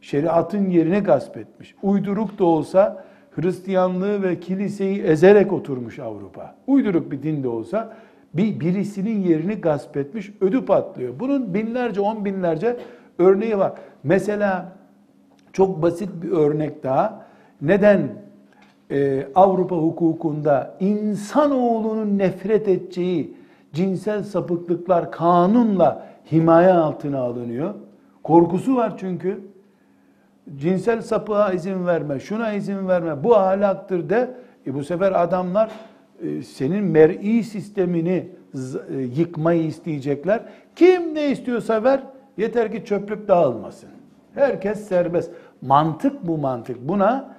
Şeriatın 0.00 0.70
yerini 0.70 0.98
gasp 0.98 1.36
etmiş. 1.36 1.74
Uyduruk 1.82 2.38
da 2.38 2.44
olsa 2.44 3.04
Hristiyanlığı 3.30 4.22
ve 4.22 4.40
kiliseyi 4.40 5.02
ezerek 5.02 5.52
oturmuş 5.52 5.98
Avrupa. 5.98 6.54
Uyduruk 6.66 7.12
bir 7.12 7.22
din 7.22 7.42
de 7.42 7.48
olsa 7.48 7.96
bir 8.34 8.60
birisinin 8.60 9.20
yerini 9.20 9.54
gasp 9.54 9.96
etmiş, 9.96 10.32
ödü 10.40 10.64
patlıyor. 10.64 11.20
Bunun 11.20 11.54
binlerce, 11.54 12.00
on 12.00 12.24
binlerce 12.24 12.76
örneği 13.18 13.58
var. 13.58 13.72
Mesela 14.02 14.72
çok 15.52 15.82
basit 15.82 16.08
bir 16.22 16.30
örnek 16.30 16.82
daha. 16.82 17.26
Neden 17.62 18.08
e, 18.90 19.26
Avrupa 19.34 19.76
hukukunda 19.76 20.76
insanoğlunun 20.80 22.18
nefret 22.18 22.68
edeceği 22.68 23.34
cinsel 23.78 24.22
sapıklıklar 24.22 25.12
kanunla 25.12 26.06
himaye 26.32 26.72
altına 26.72 27.20
alınıyor. 27.20 27.74
Korkusu 28.22 28.76
var 28.76 28.98
çünkü. 28.98 29.40
Cinsel 30.56 31.02
sapığa 31.02 31.52
izin 31.52 31.86
verme, 31.86 32.20
şuna 32.20 32.52
izin 32.52 32.88
verme, 32.88 33.24
bu 33.24 33.36
ahlaktır 33.36 34.10
de. 34.10 34.34
E 34.66 34.74
bu 34.74 34.84
sefer 34.84 35.22
adamlar 35.22 35.70
e, 36.22 36.42
senin 36.42 36.84
mer'i 36.84 37.44
sistemini 37.44 38.28
e, 38.90 38.98
yıkmayı 38.98 39.64
isteyecekler. 39.64 40.42
Kim 40.76 41.14
ne 41.14 41.30
istiyorsa 41.30 41.84
ver, 41.84 42.00
yeter 42.36 42.72
ki 42.72 42.84
çöplük 42.84 43.28
dağılmasın. 43.28 43.90
Herkes 44.34 44.88
serbest. 44.88 45.30
Mantık 45.62 46.26
bu 46.26 46.38
mantık. 46.38 46.88
Buna 46.88 47.34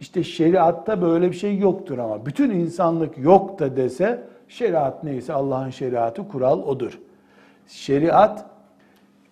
işte 0.00 0.22
şeriatta 0.22 1.02
böyle 1.02 1.30
bir 1.30 1.36
şey 1.36 1.58
yoktur 1.58 1.98
ama 1.98 2.26
bütün 2.26 2.50
insanlık 2.50 3.18
yok 3.18 3.58
da 3.58 3.76
dese 3.76 4.31
şeriat 4.52 5.04
neyse 5.04 5.32
Allah'ın 5.32 5.70
şeriatı 5.70 6.28
kural 6.28 6.62
odur. 6.62 6.98
Şeriat 7.66 8.44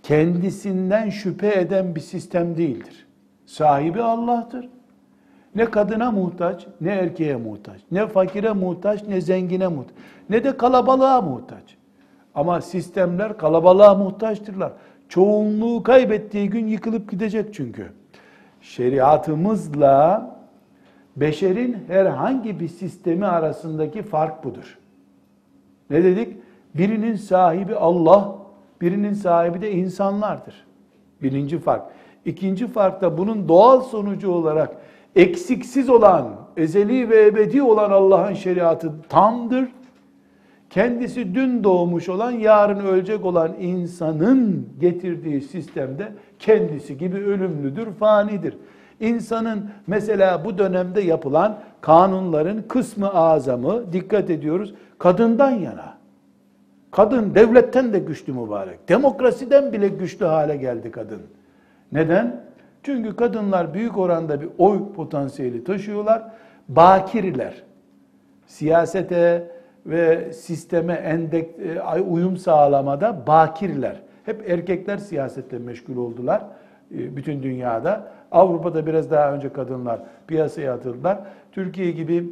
kendisinden 0.03 1.11
şüphe 1.11 1.61
eden 1.61 1.95
bir 1.95 2.01
sistem 2.01 2.57
değildir. 2.57 3.07
Sahibi 3.47 4.03
Allah'tır. 4.03 4.69
Ne 5.55 5.65
kadına 5.65 6.11
muhtaç, 6.11 6.67
ne 6.81 6.91
erkeğe 6.91 7.37
muhtaç, 7.37 7.81
ne 7.91 8.07
fakire 8.07 8.53
muhtaç, 8.53 9.09
ne 9.09 9.21
zengine 9.21 9.69
muhtaç, 9.69 9.95
ne 10.31 10.45
de 10.45 10.57
kalabalığa 10.57 11.23
muhtaç. 11.23 11.77
Ama 12.35 12.61
sistemler 12.61 13.39
kalabalığa 13.39 13.95
muhtaçtırlar. 13.95 14.73
Çoğunluğu 15.09 15.83
kaybettiği 15.83 16.51
gün 16.51 16.67
yıkılıp 16.67 17.11
gidecek 17.11 17.55
çünkü. 17.55 17.93
Şeriatımızla 18.61 20.31
beşerin 21.17 21.77
herhangi 21.89 22.61
bir 22.61 22.69
sistemi 22.69 23.27
arasındaki 23.27 24.03
fark 24.03 24.45
budur. 24.45 24.79
Ne 25.91 26.05
dedik? 26.05 26.37
Birinin 26.75 27.15
sahibi 27.15 27.75
Allah, 27.75 28.37
birinin 28.81 29.13
sahibi 29.13 29.61
de 29.61 29.73
insanlardır. 29.73 30.67
Birinci 31.23 31.59
fark. 31.59 31.83
İkinci 32.25 32.67
fark 32.67 33.03
da 33.03 33.19
bunun 33.19 33.49
doğal 33.49 33.81
sonucu 33.81 34.31
olarak 34.31 34.77
eksiksiz 35.17 35.89
olan, 35.89 36.37
ezeli 36.57 37.11
ve 37.11 37.27
ebedi 37.27 37.63
olan 37.63 37.91
Allah'ın 37.91 38.35
şeriatı 38.35 38.93
tamdır. 39.09 39.69
Kendisi 40.71 41.35
dün 41.35 41.65
doğmuş 41.65 42.09
olan, 42.09 42.31
yarın 42.31 42.87
ölecek 42.87 43.25
olan 43.25 43.55
insanın 43.61 44.69
getirdiği 44.81 45.41
sistemde 45.41 46.13
kendisi 46.39 46.99
gibi 46.99 47.17
ölümlüdür, 47.17 47.93
fanidir. 47.93 48.57
İnsanın 49.01 49.71
mesela 49.87 50.45
bu 50.45 50.59
dönemde 50.59 51.01
yapılan 51.01 51.59
kanunların 51.81 52.63
kısmı 52.69 53.15
azamı 53.15 53.93
dikkat 53.93 54.31
ediyoruz 54.31 54.75
kadından 54.99 55.51
yana. 55.51 56.01
Kadın 56.91 57.35
devletten 57.35 57.93
de 57.93 57.99
güçlü 57.99 58.33
mübarek. 58.33 58.89
Demokrasiden 58.89 59.73
bile 59.73 59.89
güçlü 59.89 60.27
hale 60.27 60.57
geldi 60.57 60.91
kadın. 60.91 61.23
Neden? 61.93 62.41
Çünkü 62.83 63.17
kadınlar 63.17 63.75
büyük 63.75 63.99
oranda 63.99 64.41
bir 64.41 64.49
oy 64.59 64.93
potansiyeli 64.93 65.65
taşıyorlar. 65.65 66.23
Bakirler. 66.69 67.63
Siyasete 68.47 69.51
ve 69.87 70.33
sisteme 70.33 70.93
endek 70.93 71.51
e, 71.97 72.01
uyum 72.01 72.37
sağlamada 72.37 73.27
bakirler. 73.27 73.97
Hep 74.25 74.51
erkekler 74.51 74.99
siyasetle 74.99 75.59
meşgul 75.59 75.97
oldular 75.97 76.43
e, 76.95 77.17
bütün 77.17 77.43
dünyada. 77.43 78.13
Avrupa'da 78.33 78.87
biraz 78.87 79.11
daha 79.11 79.33
önce 79.33 79.53
kadınlar 79.53 80.01
piyasaya 80.27 80.75
atıldılar. 80.75 81.19
Türkiye 81.53 81.91
gibi 81.91 82.31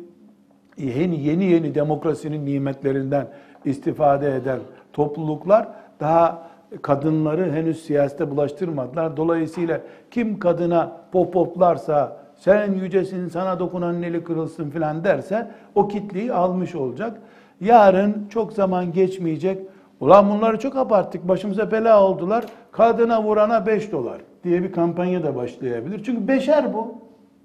yeni 0.79 1.21
yeni 1.21 1.45
yeni 1.45 1.75
demokrasinin 1.75 2.47
nimetlerinden 2.47 3.27
istifade 3.65 4.37
eden 4.37 4.59
topluluklar 4.93 5.69
daha 6.01 6.49
kadınları 6.83 7.53
henüz 7.53 7.85
siyasete 7.85 8.31
bulaştırmadılar. 8.31 9.17
Dolayısıyla 9.17 9.81
kim 10.11 10.39
kadına 10.39 10.93
pop 11.13 11.33
poplarsa 11.33 12.17
sen 12.37 12.73
yücesin 12.73 13.29
sana 13.29 13.59
dokunan 13.59 14.03
eli 14.03 14.25
kırılsın 14.25 14.71
filan 14.71 15.05
derse 15.05 15.51
o 15.75 15.89
kitleyi 15.89 16.33
almış 16.33 16.75
olacak. 16.75 17.19
Yarın 17.61 18.27
çok 18.31 18.53
zaman 18.53 18.93
geçmeyecek. 18.93 19.59
Ulan 20.01 20.31
bunları 20.31 20.59
çok 20.59 20.77
abarttık 20.77 21.29
başımıza 21.29 21.71
bela 21.71 22.05
oldular. 22.05 22.45
Kadına 22.73 23.23
vurana 23.23 23.67
5 23.67 23.93
dolar 23.93 24.19
diye 24.45 24.63
bir 24.63 24.73
kampanya 24.73 25.23
da 25.23 25.37
başlayabilir. 25.37 26.05
Çünkü 26.05 26.29
beşer 26.29 26.75
bu. 26.75 26.99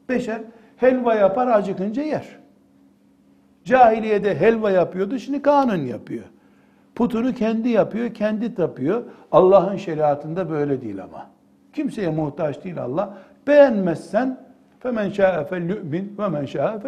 Beşer 0.09 0.41
helva 0.77 1.15
yapar 1.15 1.47
acıkınca 1.47 2.03
yer. 2.03 2.39
Cahiliyede 3.63 4.39
helva 4.39 4.71
yapıyordu 4.71 5.19
şimdi 5.19 5.41
kanun 5.41 5.85
yapıyor. 5.85 6.23
Putunu 6.95 7.33
kendi 7.33 7.69
yapıyor, 7.69 8.13
kendi 8.13 8.55
tapıyor. 8.55 9.03
Allah'ın 9.31 9.75
şeriatında 9.75 10.49
böyle 10.49 10.81
değil 10.81 11.03
ama. 11.03 11.29
Kimseye 11.73 12.09
muhtaç 12.09 12.63
değil 12.63 12.81
Allah. 12.81 13.17
Beğenmezsen 13.47 14.37
femen 14.79 15.09
şa'e 15.09 15.45
felyu'min 15.45 16.15
ve 16.19 16.27
men 16.27 16.45
şa'e. 16.45 16.79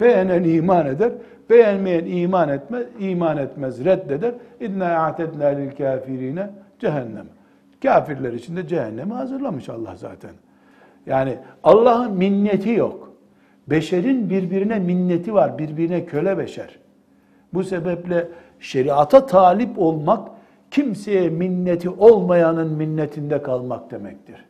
Beğenen 0.00 0.44
iman 0.44 0.86
eder, 0.86 1.12
beğenmeyen 1.50 2.04
iman 2.04 2.48
etmez, 2.48 2.86
iman 2.98 3.36
etmez, 3.36 3.84
reddeder. 3.84 4.34
İnna 4.60 5.04
a'tedna 5.04 5.46
lil 5.46 5.70
kafirine 5.70 6.50
cehennem. 6.78 7.26
Kafirler 7.82 8.32
için 8.32 8.56
de 8.56 8.68
cehennemi 8.68 9.12
hazırlamış 9.12 9.68
Allah 9.68 9.96
zaten. 9.96 10.30
Yani 11.06 11.38
Allah'ın 11.62 12.12
minneti 12.12 12.70
yok. 12.70 13.12
Beşerin 13.66 14.30
birbirine 14.30 14.78
minneti 14.78 15.34
var, 15.34 15.58
birbirine 15.58 16.06
köle 16.06 16.38
beşer. 16.38 16.78
Bu 17.54 17.64
sebeple 17.64 18.28
şeriata 18.60 19.26
talip 19.26 19.78
olmak, 19.78 20.28
kimseye 20.70 21.30
minneti 21.30 21.90
olmayanın 21.90 22.72
minnetinde 22.72 23.42
kalmak 23.42 23.90
demektir. 23.90 24.44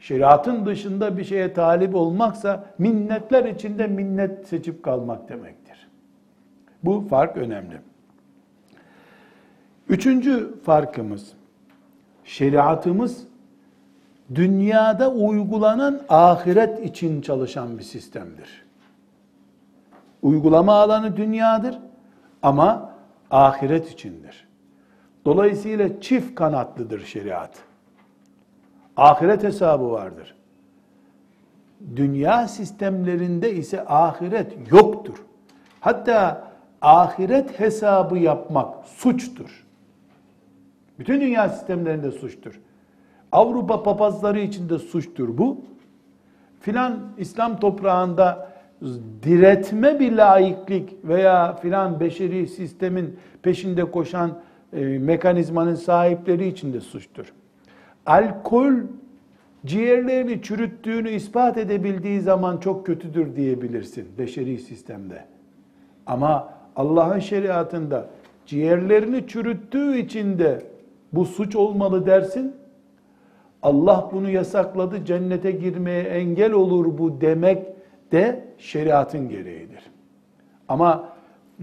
Şeriatın 0.00 0.66
dışında 0.66 1.16
bir 1.16 1.24
şeye 1.24 1.52
talip 1.52 1.94
olmaksa 1.94 2.64
minnetler 2.78 3.44
içinde 3.44 3.86
minnet 3.86 4.48
seçip 4.48 4.82
kalmak 4.82 5.28
demektir. 5.28 5.88
Bu 6.84 7.00
fark 7.00 7.36
önemli. 7.36 7.76
Üçüncü 9.88 10.60
farkımız, 10.62 11.32
şeriatımız 12.30 13.26
dünyada 14.34 15.10
uygulanan 15.10 16.02
ahiret 16.08 16.84
için 16.86 17.20
çalışan 17.20 17.78
bir 17.78 17.82
sistemdir. 17.82 18.64
Uygulama 20.22 20.74
alanı 20.74 21.16
dünyadır 21.16 21.78
ama 22.42 22.92
ahiret 23.30 23.90
içindir. 23.90 24.48
Dolayısıyla 25.24 26.00
çift 26.00 26.34
kanatlıdır 26.34 27.04
şeriat. 27.04 27.50
Ahiret 28.96 29.42
hesabı 29.44 29.90
vardır. 29.90 30.34
Dünya 31.96 32.48
sistemlerinde 32.48 33.54
ise 33.54 33.84
ahiret 33.86 34.72
yoktur. 34.72 35.24
Hatta 35.80 36.48
ahiret 36.82 37.60
hesabı 37.60 38.18
yapmak 38.18 38.86
suçtur. 38.86 39.69
Bütün 41.00 41.20
dünya 41.20 41.48
sistemlerinde 41.48 42.10
suçtur. 42.10 42.60
Avrupa 43.32 43.82
papazları 43.82 44.40
için 44.40 44.68
de 44.68 44.78
suçtur 44.78 45.38
bu. 45.38 45.60
Filan 46.60 46.98
İslam 47.18 47.60
toprağında 47.60 48.52
diretme 49.22 50.00
bir 50.00 50.12
laiklik 50.12 50.96
veya 51.04 51.56
filan 51.56 52.00
beşeri 52.00 52.46
sistemin 52.46 53.16
peşinde 53.42 53.84
koşan 53.84 54.38
e, 54.72 54.84
mekanizmanın 54.98 55.74
sahipleri 55.74 56.48
için 56.48 56.72
de 56.72 56.80
suçtur. 56.80 57.32
Alkol 58.06 58.72
ciğerlerini 59.66 60.42
çürüttüğünü 60.42 61.10
ispat 61.10 61.58
edebildiği 61.58 62.20
zaman 62.20 62.58
çok 62.58 62.86
kötüdür 62.86 63.36
diyebilirsin 63.36 64.08
beşeri 64.18 64.58
sistemde. 64.58 65.24
Ama 66.06 66.54
Allah'ın 66.76 67.18
şeriatında 67.18 68.08
ciğerlerini 68.46 69.26
çürüttüğü 69.26 69.96
için 69.96 70.38
de 70.38 70.70
bu 71.12 71.24
suç 71.24 71.56
olmalı 71.56 72.06
dersin. 72.06 72.54
Allah 73.62 74.10
bunu 74.12 74.30
yasakladı, 74.30 75.04
cennete 75.04 75.50
girmeye 75.50 76.02
engel 76.02 76.52
olur 76.52 76.98
bu 76.98 77.20
demek 77.20 77.66
de 78.12 78.44
şeriatın 78.58 79.28
gereğidir. 79.28 79.90
Ama 80.68 81.08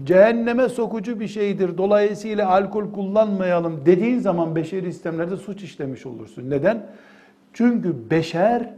cehenneme 0.04 0.68
sokucu 0.68 1.20
bir 1.20 1.28
şeydir. 1.28 1.78
Dolayısıyla 1.78 2.48
alkol 2.48 2.92
kullanmayalım 2.92 3.86
dediğin 3.86 4.18
zaman 4.18 4.56
beşeri 4.56 4.92
sistemlerde 4.92 5.36
suç 5.36 5.62
işlemiş 5.62 6.06
olursun. 6.06 6.50
Neden? 6.50 6.86
Çünkü 7.52 8.10
beşer 8.10 8.74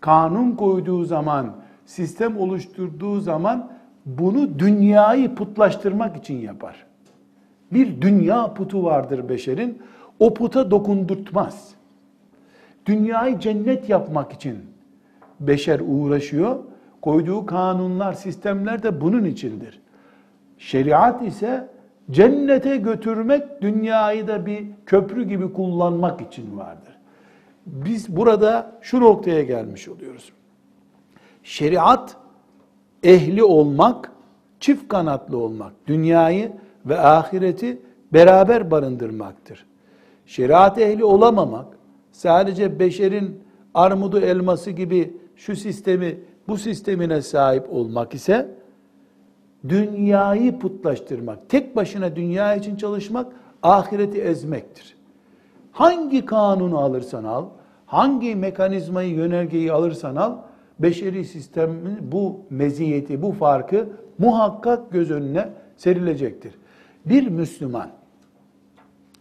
kanun 0.00 0.52
koyduğu 0.52 1.04
zaman, 1.04 1.56
sistem 1.86 2.38
oluşturduğu 2.38 3.20
zaman 3.20 3.70
bunu 4.06 4.58
dünyayı 4.58 5.34
putlaştırmak 5.34 6.16
için 6.16 6.34
yapar. 6.34 6.86
Bir 7.72 8.00
dünya 8.00 8.54
putu 8.54 8.84
vardır 8.84 9.28
beşerin. 9.28 9.82
O 10.20 10.34
puta 10.34 10.70
dokundurtmaz. 10.70 11.74
Dünyayı 12.86 13.38
cennet 13.38 13.88
yapmak 13.88 14.32
için 14.32 14.58
beşer 15.40 15.80
uğraşıyor. 15.86 16.56
Koyduğu 17.02 17.46
kanunlar, 17.46 18.12
sistemler 18.12 18.82
de 18.82 19.00
bunun 19.00 19.24
içindir. 19.24 19.80
Şeriat 20.58 21.22
ise 21.22 21.68
cennete 22.10 22.76
götürmek, 22.76 23.62
dünyayı 23.62 24.28
da 24.28 24.46
bir 24.46 24.64
köprü 24.86 25.28
gibi 25.28 25.52
kullanmak 25.52 26.20
için 26.20 26.58
vardır. 26.58 26.96
Biz 27.66 28.16
burada 28.16 28.72
şu 28.80 29.00
noktaya 29.00 29.42
gelmiş 29.42 29.88
oluyoruz. 29.88 30.32
Şeriat 31.42 32.16
ehli 33.02 33.44
olmak, 33.44 34.12
çift 34.60 34.88
kanatlı 34.88 35.38
olmak, 35.38 35.72
dünyayı 35.86 36.52
ve 36.86 36.98
ahireti 37.00 37.78
beraber 38.12 38.70
barındırmaktır. 38.70 39.66
Şeriat 40.26 40.78
ehli 40.78 41.04
olamamak, 41.04 41.66
sadece 42.12 42.78
beşerin 42.78 43.40
armudu 43.74 44.20
elması 44.20 44.70
gibi 44.70 45.16
şu 45.36 45.56
sistemi, 45.56 46.18
bu 46.48 46.56
sistemine 46.56 47.22
sahip 47.22 47.72
olmak 47.72 48.14
ise 48.14 48.48
dünyayı 49.68 50.58
putlaştırmak, 50.58 51.48
tek 51.48 51.76
başına 51.76 52.16
dünya 52.16 52.54
için 52.54 52.76
çalışmak, 52.76 53.32
ahireti 53.62 54.20
ezmektir. 54.20 54.96
Hangi 55.72 56.26
kanunu 56.26 56.78
alırsan 56.78 57.24
al, 57.24 57.44
hangi 57.86 58.36
mekanizmayı, 58.36 59.14
yönergeyi 59.14 59.72
alırsan 59.72 60.16
al, 60.16 60.36
beşeri 60.78 61.24
sistemin 61.24 61.98
bu 62.12 62.40
meziyeti, 62.50 63.22
bu 63.22 63.32
farkı 63.32 63.88
muhakkak 64.18 64.92
göz 64.92 65.10
önüne 65.10 65.48
serilecektir. 65.76 66.54
Bir 67.06 67.28
Müslüman, 67.28 67.90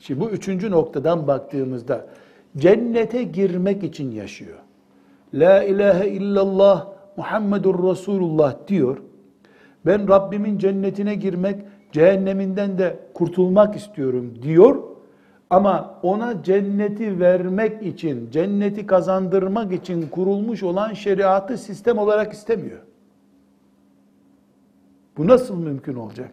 şimdi 0.06 0.20
bu 0.20 0.30
üçüncü 0.30 0.72
noktadan 0.72 1.28
baktığımızda, 1.28 2.08
cennete 2.58 3.24
girmek 3.24 3.84
için 3.84 4.12
yaşıyor. 4.12 4.58
La 5.34 5.63
ilahe 5.63 6.10
illallah 6.10 6.88
Muhammedur 7.18 7.91
Resulullah 7.91 8.68
diyor. 8.68 8.98
Ben 9.86 10.08
Rabbimin 10.08 10.58
cennetine 10.58 11.15
girmek, 11.15 11.62
cehenneminden 11.91 12.78
de 12.78 13.00
kurtulmak 13.13 13.76
istiyorum 13.76 14.34
diyor. 14.41 14.84
Ama 15.50 16.00
ona 16.04 16.44
cenneti 16.44 17.20
vermek 17.20 17.84
için, 17.84 18.32
cenneti 18.32 18.86
kazandırmak 18.86 19.74
için 19.74 20.08
kurulmuş 20.08 20.63
olan 20.63 20.94
şeriatı 20.94 21.58
sistem 21.58 21.98
olarak 21.98 22.34
istemiyor. 22.34 22.80
Bu 25.18 25.28
nasıl 25.28 25.56
mümkün 25.56 25.96
olacak? 25.96 26.32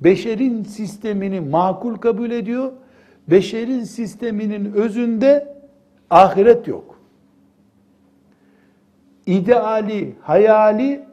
Beşerin 0.00 0.62
sistemini 0.62 1.40
makul 1.40 1.96
kabul 1.96 2.30
ediyor. 2.30 2.72
Beşerin 3.28 3.84
sisteminin 3.84 4.72
özünde 4.72 5.56
ahiret 6.10 6.68
yok. 6.68 7.00
İdeali, 9.26 10.14
hayali, 10.22 11.04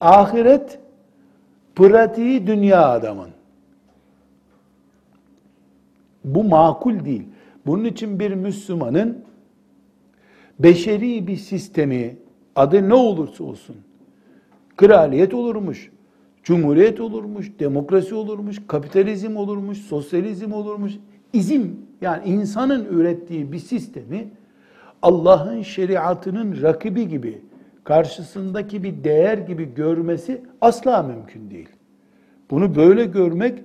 ahiret, 0.00 0.78
pratiği 1.74 2.46
dünya 2.46 2.88
adamın. 2.88 3.30
Bu 6.24 6.44
makul 6.44 7.04
değil. 7.04 7.24
Bunun 7.66 7.84
için 7.84 8.20
bir 8.20 8.34
Müslümanın 8.34 9.24
beşeri 10.58 11.26
bir 11.26 11.36
sistemi 11.36 12.16
adı 12.56 12.88
ne 12.88 12.94
olursa 12.94 13.44
olsun 13.44 13.76
kraliyet 14.76 15.34
olurmuş, 15.34 15.91
cumhuriyet 16.42 17.00
olurmuş, 17.00 17.52
demokrasi 17.58 18.14
olurmuş, 18.14 18.62
kapitalizm 18.66 19.36
olurmuş, 19.36 19.78
sosyalizm 19.78 20.52
olurmuş, 20.52 20.92
izim 21.32 21.76
yani 22.00 22.28
insanın 22.28 22.84
ürettiği 22.84 23.52
bir 23.52 23.58
sistemi 23.58 24.28
Allah'ın 25.02 25.62
şeriatının 25.62 26.62
rakibi 26.62 27.08
gibi, 27.08 27.42
karşısındaki 27.84 28.82
bir 28.82 29.04
değer 29.04 29.38
gibi 29.38 29.74
görmesi 29.74 30.42
asla 30.60 31.02
mümkün 31.02 31.50
değil. 31.50 31.68
Bunu 32.50 32.74
böyle 32.74 33.04
görmek 33.04 33.58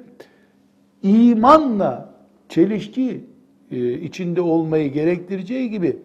imanla 1.03 2.13
çelişki 2.49 3.25
e, 3.71 3.93
içinde 3.93 4.41
olmayı 4.41 4.93
gerektireceği 4.93 5.69
gibi 5.69 5.97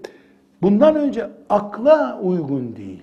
bundan 0.63 0.97
önce 0.97 1.31
akla 1.49 2.21
uygun 2.23 2.77
değil. 2.77 3.03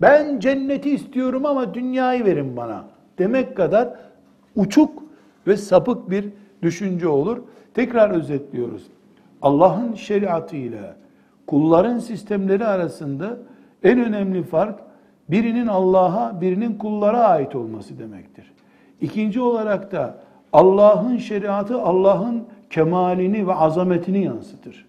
Ben 0.00 0.38
cenneti 0.38 0.90
istiyorum 0.90 1.46
ama 1.46 1.74
dünyayı 1.74 2.24
verin 2.24 2.56
bana 2.56 2.84
demek 3.18 3.56
kadar 3.56 3.88
uçuk 4.56 5.02
ve 5.46 5.56
sapık 5.56 6.10
bir 6.10 6.28
düşünce 6.62 7.08
olur. 7.08 7.38
Tekrar 7.74 8.10
özetliyoruz. 8.10 8.82
Allah'ın 9.42 9.94
şeriatı 9.94 10.56
ile 10.56 10.94
kulların 11.46 11.98
sistemleri 11.98 12.66
arasında 12.66 13.36
en 13.82 14.00
önemli 14.00 14.42
fark 14.42 14.80
birinin 15.30 15.66
Allah'a, 15.66 16.40
birinin 16.40 16.78
kullara 16.78 17.18
ait 17.18 17.56
olması 17.56 17.98
demektir. 17.98 18.52
İkinci 19.00 19.40
olarak 19.40 19.92
da 19.92 20.18
Allah'ın 20.52 21.16
şeriatı 21.16 21.82
Allah'ın 21.82 22.44
kemalini 22.70 23.46
ve 23.46 23.54
azametini 23.54 24.24
yansıtır. 24.24 24.86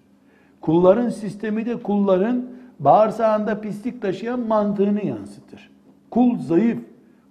Kulların 0.61 1.09
sistemi 1.09 1.65
de 1.65 1.75
kulların 1.75 2.45
bağırsağında 2.79 3.61
pislik 3.61 4.01
taşıyan 4.01 4.39
mantığını 4.39 5.05
yansıtır. 5.05 5.69
Kul 6.11 6.39
zayıf, 6.39 6.79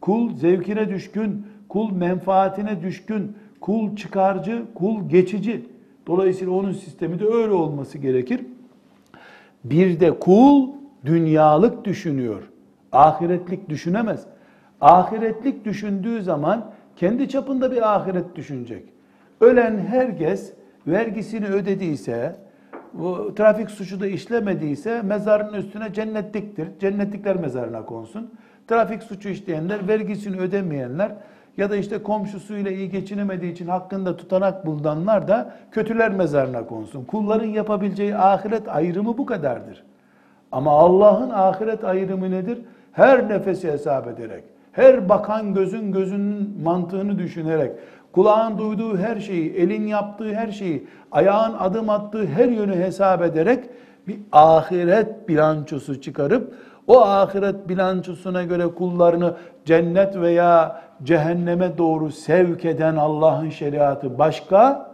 kul 0.00 0.37
zevkine 0.37 0.88
düşkün, 0.88 1.46
kul 1.68 1.92
menfaatine 1.92 2.83
düşkün, 2.83 3.37
kul 3.61 3.96
çıkarcı, 3.96 4.62
kul 4.74 5.09
geçici. 5.09 5.66
Dolayısıyla 6.07 6.52
onun 6.52 6.72
sistemi 6.72 7.20
de 7.20 7.26
öyle 7.26 7.52
olması 7.52 7.98
gerekir. 7.98 8.40
Bir 9.64 10.00
de 10.00 10.18
kul 10.18 10.68
dünyalık 11.04 11.85
düşünüyor. 11.85 12.42
Ahiretlik 12.92 13.68
düşünemez. 13.68 14.26
Ahiretlik 14.80 15.64
düşündüğü 15.64 16.22
zaman 16.22 16.70
kendi 16.96 17.28
çapında 17.28 17.72
bir 17.72 17.94
ahiret 17.94 18.37
düşünecek. 18.37 18.83
Ölen 19.40 19.78
herkes 19.78 20.52
vergisini 20.87 21.46
ödediyse, 21.46 22.37
bu 22.98 23.35
trafik 23.35 23.70
suçu 23.70 24.00
da 24.00 24.07
işlemediyse 24.07 25.02
mezarın 25.02 25.54
üstüne 25.54 25.92
cennetliktir. 25.92 26.68
Cennetlikler 26.80 27.37
mezarına 27.37 27.85
konsun. 27.85 28.35
Trafik 28.68 29.02
suçu 29.02 29.28
işleyenler, 29.28 29.88
vergisini 29.88 30.40
ödemeyenler 30.40 31.12
ya 31.57 31.70
da 31.70 31.76
işte 31.76 32.02
komşusuyla 32.02 32.70
iyi 32.70 32.90
geçinemediği 32.90 33.52
için 33.52 33.66
hakkında 33.66 34.16
tutanak 34.16 34.66
bulunanlar 34.66 35.28
da 35.28 35.54
kötüler 35.70 36.11
mezarına 36.12 36.66
konsun. 36.66 37.04
Kulların 37.04 37.46
yapabileceği 37.46 38.16
ahiret 38.16 38.68
ayrımı 38.68 39.18
bu 39.18 39.26
kadardır. 39.26 39.85
Ama 40.52 40.70
Allah'ın 40.70 41.30
ahiret 41.30 41.85
ayrımı 41.85 42.30
nedir? 42.30 42.59
Her 42.92 43.28
nefesi 43.28 43.72
hesap 43.72 44.09
ederek, 44.09 44.44
her 44.72 45.09
bakan 45.09 45.54
gözün 45.54 45.92
gözünün 45.92 46.62
mantığını 46.62 47.18
düşünerek, 47.18 47.72
kulağın 48.14 48.59
duyduğu 48.59 48.98
her 48.98 49.20
şeyi, 49.20 49.55
elin 49.55 49.87
yaptığı 49.87 50.35
her 50.35 50.48
şeyi, 50.48 50.87
ayağın 51.12 51.55
adım 51.59 51.90
attığı 51.90 52.27
her 52.27 52.48
yönü 52.48 52.74
hesap 52.74 53.22
ederek 53.22 53.64
bir 54.09 54.18
ahiret 54.33 55.29
bilançosu 55.29 56.00
çıkarıp 56.00 56.55
o 56.87 57.00
ahiret 57.00 57.68
bilançosuna 57.68 58.42
göre 58.42 58.66
kullarını 58.66 59.35
cennet 59.64 60.16
veya 60.16 60.83
cehenneme 61.03 61.79
doğru 61.79 62.11
sevk 62.11 62.64
eden 62.64 62.96
Allah'ın 62.96 63.50
şeriatı 63.50 64.18
başka, 64.18 64.90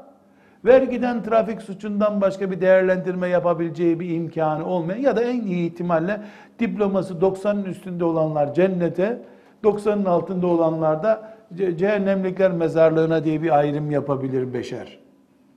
vergiden 0.65 1.23
trafik 1.23 1.63
suçundan 1.63 2.21
başka 2.21 2.51
bir 2.51 2.61
değerlendirme 2.61 3.29
yapabileceği 3.29 4.01
bir 4.01 4.11
imkanı 4.11 4.67
olmayan 4.67 5.01
ya 5.01 5.17
da 5.17 5.23
en 5.23 5.43
iyi 5.43 5.71
ihtimalle 5.71 6.21
diploması 6.59 7.15
90'ın 7.15 7.65
üstünde 7.65 8.05
olanlar 8.05 8.55
cennete, 8.55 9.23
90'ın 9.65 10.05
altında 10.05 10.47
olanlar 10.47 11.03
da 11.03 11.30
cehennemlikler 11.57 12.53
mezarlığına 12.53 13.25
diye 13.25 13.43
bir 13.43 13.59
ayrım 13.59 13.91
yapabilir 13.91 14.55
beşer. 14.55 14.99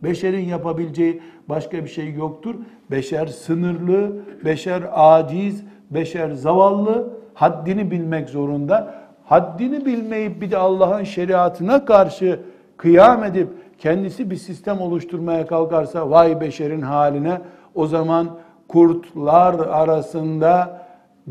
Beşerin 0.04 0.46
yapabileceği 0.46 1.22
başka 1.50 1.84
bir 1.84 1.90
şey 1.90 2.14
yoktur. 2.14 2.56
Beşer 2.92 3.28
sınırlı, 3.28 4.12
beşer 4.46 4.84
aciz, 4.92 5.64
beşer 5.92 6.32
zavallı, 6.32 7.14
haddini 7.34 7.92
bilmek 7.92 8.30
zorunda. 8.30 9.04
Haddini 9.26 9.86
bilmeyip 9.86 10.42
bir 10.42 10.52
de 10.52 10.58
Allah'ın 10.58 11.04
şeriatına 11.04 11.86
karşı 11.86 12.40
kıyam 12.78 13.24
edip 13.24 13.48
kendisi 13.78 14.32
bir 14.32 14.36
sistem 14.36 14.82
oluşturmaya 14.82 15.48
kalkarsa 15.48 16.10
vay 16.10 16.42
beşerin 16.42 16.82
haline 16.82 17.42
o 17.76 17.88
zaman 17.88 18.30
kurtlar 18.68 19.54
arasında 19.60 20.82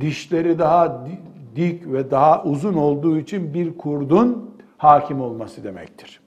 dişleri 0.01 0.59
daha 0.59 1.07
dik 1.57 1.93
ve 1.93 2.11
daha 2.11 2.45
uzun 2.45 2.75
olduğu 2.75 3.19
için 3.19 3.55
bir 3.55 3.79
kurdun 3.79 4.51
hakim 4.83 5.21
olması 5.21 5.65
demektir. 5.65 6.21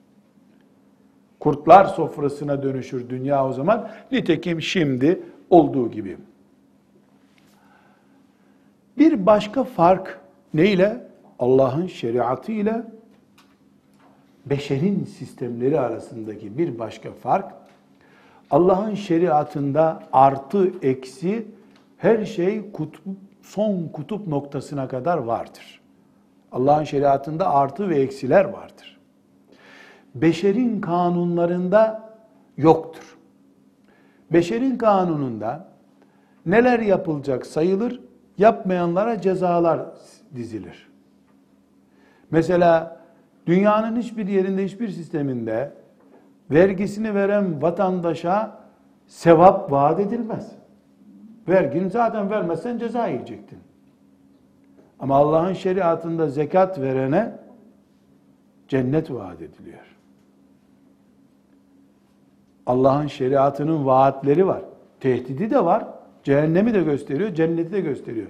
Kurtlar 1.40 1.84
sofrasına 1.84 2.62
dönüşür 2.62 3.08
dünya 3.08 3.48
o 3.48 3.52
zaman. 3.52 3.88
Nitekim 4.12 4.62
şimdi 4.62 5.22
olduğu 5.50 5.90
gibi. 5.90 6.16
Bir 8.98 9.26
başka 9.26 9.64
fark 9.64 10.20
ne 10.54 10.70
ile? 10.70 11.06
Allah'ın 11.38 11.86
şeriatı 11.86 12.52
ile 12.52 12.82
beşerin 14.46 15.04
sistemleri 15.04 15.80
arasındaki 15.80 16.58
bir 16.58 16.78
başka 16.78 17.12
fark 17.12 17.52
Allah'ın 18.50 18.94
şeriatında 18.94 20.02
artı 20.12 20.72
eksi 20.82 21.46
her 21.96 22.24
şey 22.24 22.72
kutup, 22.72 23.04
son 23.42 23.88
kutup 23.92 24.26
noktasına 24.26 24.88
kadar 24.88 25.18
vardır. 25.18 25.75
Allah'ın 26.56 26.84
şeriatında 26.84 27.54
artı 27.54 27.88
ve 27.88 27.98
eksiler 27.98 28.44
vardır. 28.44 28.98
Beşerin 30.14 30.80
kanunlarında 30.80 32.12
yoktur. 32.56 33.16
Beşerin 34.32 34.78
kanununda 34.78 35.68
neler 36.46 36.78
yapılacak 36.78 37.46
sayılır, 37.46 38.00
yapmayanlara 38.38 39.20
cezalar 39.20 39.80
dizilir. 40.34 40.88
Mesela 42.30 43.00
dünyanın 43.46 43.96
hiçbir 43.96 44.26
yerinde, 44.26 44.64
hiçbir 44.64 44.88
sisteminde 44.88 45.72
vergisini 46.50 47.14
veren 47.14 47.62
vatandaşa 47.62 48.58
sevap 49.06 49.72
vaat 49.72 50.00
edilmez. 50.00 50.52
Vergini 51.48 51.90
zaten 51.90 52.30
vermezsen 52.30 52.78
ceza 52.78 53.06
yiyecektin. 53.06 53.65
Ama 55.00 55.16
Allah'ın 55.16 55.52
şeriatında 55.52 56.28
zekat 56.28 56.80
verene 56.80 57.32
cennet 58.68 59.10
vaat 59.10 59.42
ediliyor. 59.42 59.96
Allah'ın 62.66 63.06
şeriatının 63.06 63.86
vaatleri 63.86 64.46
var. 64.46 64.62
Tehdidi 65.00 65.50
de 65.50 65.64
var. 65.64 65.84
Cehennemi 66.22 66.74
de 66.74 66.82
gösteriyor, 66.82 67.34
cenneti 67.34 67.72
de 67.72 67.80
gösteriyor. 67.80 68.26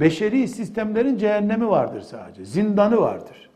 Beşeri 0.00 0.48
sistemlerin 0.48 1.18
cehennemi 1.18 1.68
vardır 1.68 2.00
sadece. 2.00 2.44
Zindanı 2.44 3.00
vardır. 3.00 3.50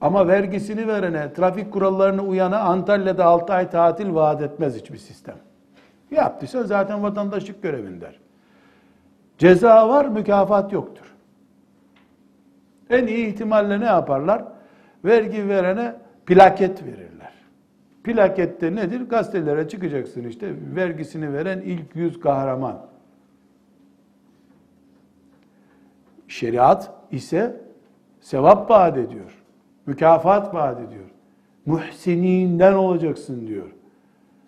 Ama 0.00 0.28
vergisini 0.28 0.88
verene, 0.88 1.32
trafik 1.32 1.72
kurallarına 1.72 2.22
uyana 2.22 2.58
Antalya'da 2.58 3.24
6 3.24 3.52
ay 3.52 3.70
tatil 3.70 4.14
vaat 4.14 4.42
etmez 4.42 4.76
hiçbir 4.76 4.98
sistem. 4.98 5.36
Yaptıysa 6.10 6.62
zaten 6.62 7.02
vatandaşlık 7.02 7.62
görevindir. 7.62 8.20
Ceza 9.38 9.88
var, 9.88 10.04
mükafat 10.04 10.72
yoktur. 10.72 11.05
En 12.90 13.06
iyi 13.06 13.26
ihtimalle 13.26 13.80
ne 13.80 13.84
yaparlar? 13.84 14.44
Vergi 15.04 15.48
verene 15.48 15.94
plaket 16.26 16.84
verirler. 16.84 17.32
Plakette 18.04 18.74
nedir? 18.74 19.00
Gazetelere 19.00 19.68
çıkacaksın 19.68 20.24
işte. 20.24 20.54
Vergisini 20.76 21.32
veren 21.32 21.60
ilk 21.60 21.96
yüz 21.96 22.20
kahraman. 22.20 22.86
Şeriat 26.28 26.92
ise 27.10 27.60
sevap 28.20 28.70
vaat 28.70 28.98
ediyor. 28.98 29.42
Mükafat 29.86 30.54
vaat 30.54 30.80
ediyor. 30.80 31.04
Muhsininden 31.66 32.72
olacaksın 32.72 33.46
diyor. 33.46 33.70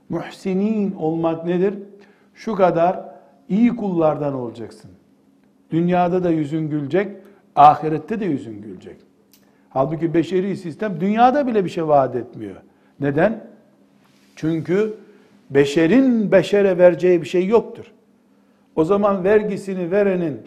Muhsinin 0.08 0.94
olmak 0.94 1.44
nedir? 1.44 1.74
Şu 2.34 2.54
kadar 2.54 3.04
iyi 3.48 3.76
kullardan 3.76 4.34
olacaksın. 4.34 4.90
Dünyada 5.70 6.24
da 6.24 6.30
yüzün 6.30 6.70
gülecek, 6.70 7.17
ahirette 7.58 8.20
de 8.20 8.24
yüzün 8.24 8.62
gülecek. 8.62 8.96
Halbuki 9.70 10.14
beşeri 10.14 10.56
sistem 10.56 11.00
dünyada 11.00 11.46
bile 11.46 11.64
bir 11.64 11.70
şey 11.70 11.88
vaat 11.88 12.16
etmiyor. 12.16 12.56
Neden? 13.00 13.44
Çünkü 14.36 14.94
beşerin 15.50 16.32
beşere 16.32 16.78
vereceği 16.78 17.22
bir 17.22 17.26
şey 17.26 17.46
yoktur. 17.46 17.92
O 18.76 18.84
zaman 18.84 19.24
vergisini 19.24 19.90
verenin 19.90 20.40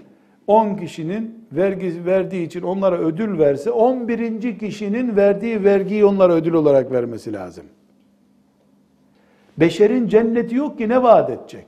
10 0.47 0.76
kişinin 0.76 1.45
vergi 1.52 2.06
verdiği 2.06 2.45
için 2.45 2.62
onlara 2.62 2.97
ödül 2.97 3.39
verse 3.39 3.71
11. 3.71 4.60
kişinin 4.60 5.15
verdiği 5.15 5.63
vergiyi 5.63 6.06
onlara 6.06 6.34
ödül 6.34 6.54
olarak 6.54 6.91
vermesi 6.91 7.34
lazım. 7.34 7.65
Beşerin 9.58 10.08
cenneti 10.08 10.56
yok 10.56 10.78
ki 10.78 10.89
ne 10.89 11.04
vaat 11.04 11.30
edecek? 11.30 11.65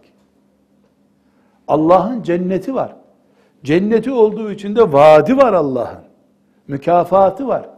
Allah'ın 1.67 2.23
cenneti 2.23 2.75
var. 2.75 2.95
Cenneti 3.63 4.11
olduğu 4.11 4.51
için 4.51 4.75
de 4.75 4.93
vaadi 4.93 5.37
var 5.37 5.53
Allah'ın. 5.53 5.99
Mükafatı 6.67 7.47
var. 7.47 7.69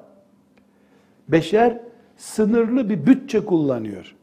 Beşer 1.27 1.77
sınırlı 2.17 2.89
bir 2.89 3.05
bütçe 3.05 3.45
kullanıyor. 3.45 4.15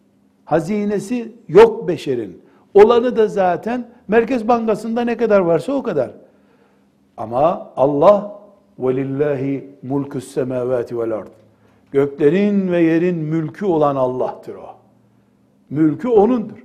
Hazinesi 0.45 1.33
yok 1.49 1.89
beşerin. 1.89 2.43
Olanı 2.75 3.17
da 3.17 3.29
zaten 3.29 3.89
Merkez 4.09 4.49
Bankası'nda 4.49 5.01
ne 5.01 5.17
kadar 5.17 5.41
varsa 5.41 5.73
o 5.73 5.83
kadar. 5.83 6.11
Ama 7.17 7.73
Allah 7.77 8.41
velillahi 8.79 9.69
mulkus 9.83 10.29
semavati 10.29 10.99
vel. 10.99 11.13
Göklerin 11.93 12.73
ve 12.73 12.81
yerin 12.81 13.17
mülkü 13.17 13.65
olan 13.65 13.97
Allah'tır 13.97 14.55
o. 14.55 14.67
Mülkü 15.71 16.09
O'nundur. 16.09 16.65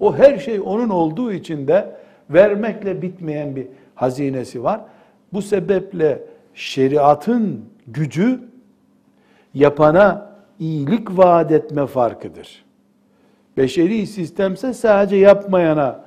O 0.00 0.16
her 0.16 0.38
şey 0.38 0.60
O'nun 0.60 0.88
olduğu 0.88 1.32
için 1.32 1.68
de 1.68 1.96
vermekle 2.30 3.02
bitmeyen 3.02 3.56
bir 3.56 3.66
hazinesi 3.94 4.64
var. 4.64 4.80
Bu 5.32 5.42
sebeple 5.42 6.22
şeriatın 6.54 7.64
gücü 7.86 8.40
yapana 9.54 10.30
iyilik 10.58 11.18
vaat 11.18 11.52
etme 11.52 11.86
farkıdır. 11.86 12.64
Beşeri 13.56 14.06
sistemse 14.06 14.72
sadece 14.72 15.16
yapmayana 15.16 16.00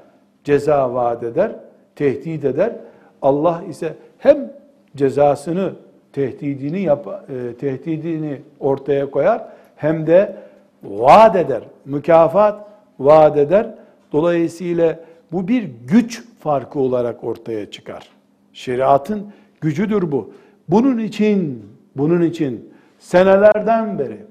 ceza 0.43 0.93
vaat 0.93 1.23
eder, 1.23 1.51
tehdit 1.95 2.45
eder. 2.45 2.73
Allah 3.21 3.63
ise 3.69 3.93
hem 4.17 4.53
cezasını, 4.95 5.73
tehdidini 6.13 6.81
yap, 6.81 7.07
e, 7.29 7.53
tehdidini 7.53 8.41
ortaya 8.59 9.11
koyar 9.11 9.47
hem 9.75 10.07
de 10.07 10.35
vaat 10.83 11.35
eder, 11.35 11.63
mükafat 11.85 12.67
vaat 12.99 13.37
eder. 13.37 13.69
Dolayısıyla 14.11 14.99
bu 15.31 15.47
bir 15.47 15.69
güç 15.87 16.23
farkı 16.39 16.79
olarak 16.79 17.23
ortaya 17.23 17.71
çıkar. 17.71 18.09
Şeriatın 18.53 19.33
gücüdür 19.61 20.11
bu. 20.11 20.33
Bunun 20.67 20.97
için, 20.97 21.65
bunun 21.95 22.21
için 22.21 22.73
senelerden 22.99 23.99
beri 23.99 24.25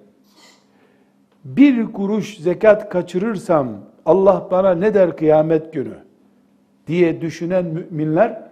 bir 1.45 1.93
kuruş 1.93 2.39
zekat 2.39 2.89
kaçırırsam 2.89 3.69
Allah 4.07 4.49
bana 4.51 4.75
ne 4.75 4.95
der 4.95 5.17
kıyamet 5.17 5.73
günü 5.73 5.97
diye 6.87 7.21
düşünen 7.21 7.65
müminler 7.65 8.43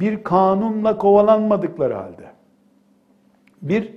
bir 0.00 0.24
kanunla 0.24 0.98
kovalanmadıkları 0.98 1.94
halde, 1.94 2.26
bir 3.62 3.90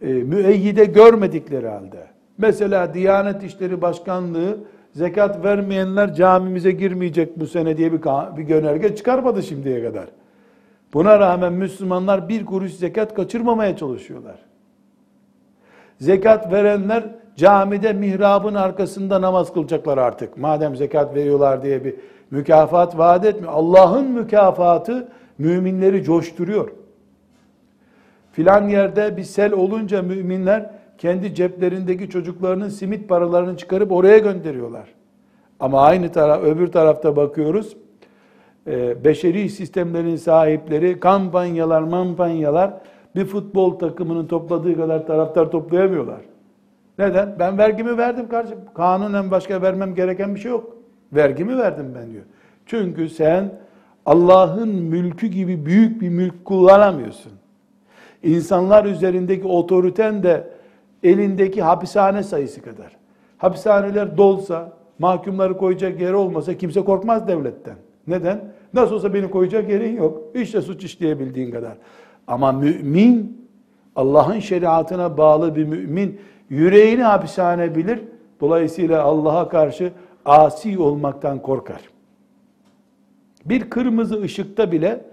e, 0.00 0.06
müeyyide 0.12 0.84
görmedikleri 0.84 1.68
halde, 1.68 2.06
mesela 2.38 2.94
Diyanet 2.94 3.42
İşleri 3.42 3.82
Başkanlığı 3.82 4.58
zekat 4.92 5.44
vermeyenler 5.44 6.14
camimize 6.14 6.70
girmeyecek 6.70 7.40
bu 7.40 7.46
sene 7.46 7.76
diye 7.76 7.92
bir, 7.92 8.00
bir 8.36 8.42
gönderge 8.42 8.96
çıkarmadı 8.96 9.42
şimdiye 9.42 9.84
kadar. 9.84 10.06
Buna 10.94 11.18
rağmen 11.18 11.52
Müslümanlar 11.52 12.28
bir 12.28 12.46
kuruş 12.46 12.72
zekat 12.72 13.14
kaçırmamaya 13.14 13.76
çalışıyorlar. 13.76 14.36
Zekat 16.00 16.52
verenler 16.52 17.04
camide 17.36 17.92
mihrabın 17.92 18.54
arkasında 18.54 19.20
namaz 19.20 19.52
kılacaklar 19.52 19.98
artık. 19.98 20.36
Madem 20.36 20.76
zekat 20.76 21.14
veriyorlar 21.14 21.62
diye 21.62 21.84
bir 21.84 21.94
mükafat 22.30 22.98
vaat 22.98 23.24
etmiyor. 23.24 23.52
Allah'ın 23.52 24.10
mükafatı 24.10 25.08
müminleri 25.38 26.04
coşturuyor. 26.04 26.72
Filan 28.32 28.68
yerde 28.68 29.16
bir 29.16 29.24
sel 29.24 29.52
olunca 29.52 30.02
müminler 30.02 30.70
kendi 31.02 31.34
ceplerindeki 31.34 32.10
çocuklarının 32.10 32.68
simit 32.68 33.08
paralarını 33.08 33.56
çıkarıp 33.56 33.92
oraya 33.92 34.18
gönderiyorlar. 34.18 34.88
Ama 35.60 35.80
aynı 35.80 36.12
taraf, 36.12 36.42
öbür 36.42 36.66
tarafta 36.66 37.16
bakıyoruz. 37.16 37.76
E, 38.66 39.04
beşeri 39.04 39.50
sistemlerin 39.50 40.16
sahipleri 40.16 41.00
kampanyalar, 41.00 41.82
mampanyalar 41.82 42.74
bir 43.16 43.24
futbol 43.24 43.78
takımının 43.78 44.26
topladığı 44.26 44.76
kadar 44.76 45.06
taraftar 45.06 45.50
toplayamıyorlar. 45.50 46.20
Neden? 46.98 47.36
Ben 47.38 47.58
vergimi 47.58 47.98
verdim 47.98 48.28
kardeşim. 48.28 48.58
Kanunen 48.74 49.30
başka 49.30 49.62
vermem 49.62 49.94
gereken 49.94 50.34
bir 50.34 50.40
şey 50.40 50.50
yok. 50.50 50.76
Vergimi 51.12 51.58
verdim 51.58 51.92
ben 51.94 52.12
diyor. 52.12 52.24
Çünkü 52.66 53.08
sen 53.08 53.52
Allah'ın 54.06 54.68
mülkü 54.68 55.26
gibi 55.26 55.66
büyük 55.66 56.00
bir 56.00 56.08
mülk 56.08 56.44
kullanamıyorsun. 56.44 57.32
İnsanlar 58.22 58.84
üzerindeki 58.84 59.46
otoriten 59.46 60.22
de 60.22 60.51
elindeki 61.02 61.62
hapishane 61.62 62.22
sayısı 62.22 62.62
kadar. 62.62 62.96
Hapishaneler 63.38 64.16
dolsa, 64.16 64.72
mahkumları 64.98 65.58
koyacak 65.58 66.00
yeri 66.00 66.14
olmasa 66.14 66.54
kimse 66.56 66.84
korkmaz 66.84 67.28
devletten. 67.28 67.76
Neden? 68.06 68.52
Nasıl 68.74 68.94
olsa 68.94 69.14
beni 69.14 69.30
koyacak 69.30 69.70
yerin 69.70 69.96
yok. 69.96 70.22
İşte 70.34 70.62
suç 70.62 70.84
işleyebildiğin 70.84 71.50
kadar. 71.50 71.78
Ama 72.26 72.52
mümin, 72.52 73.48
Allah'ın 73.96 74.38
şeriatına 74.38 75.18
bağlı 75.18 75.56
bir 75.56 75.64
mümin, 75.64 76.20
yüreğini 76.50 77.02
hapishane 77.02 77.74
bilir. 77.74 78.00
Dolayısıyla 78.40 79.02
Allah'a 79.02 79.48
karşı 79.48 79.92
asi 80.24 80.78
olmaktan 80.78 81.42
korkar. 81.42 81.80
Bir 83.44 83.70
kırmızı 83.70 84.22
ışıkta 84.22 84.72
bile 84.72 85.04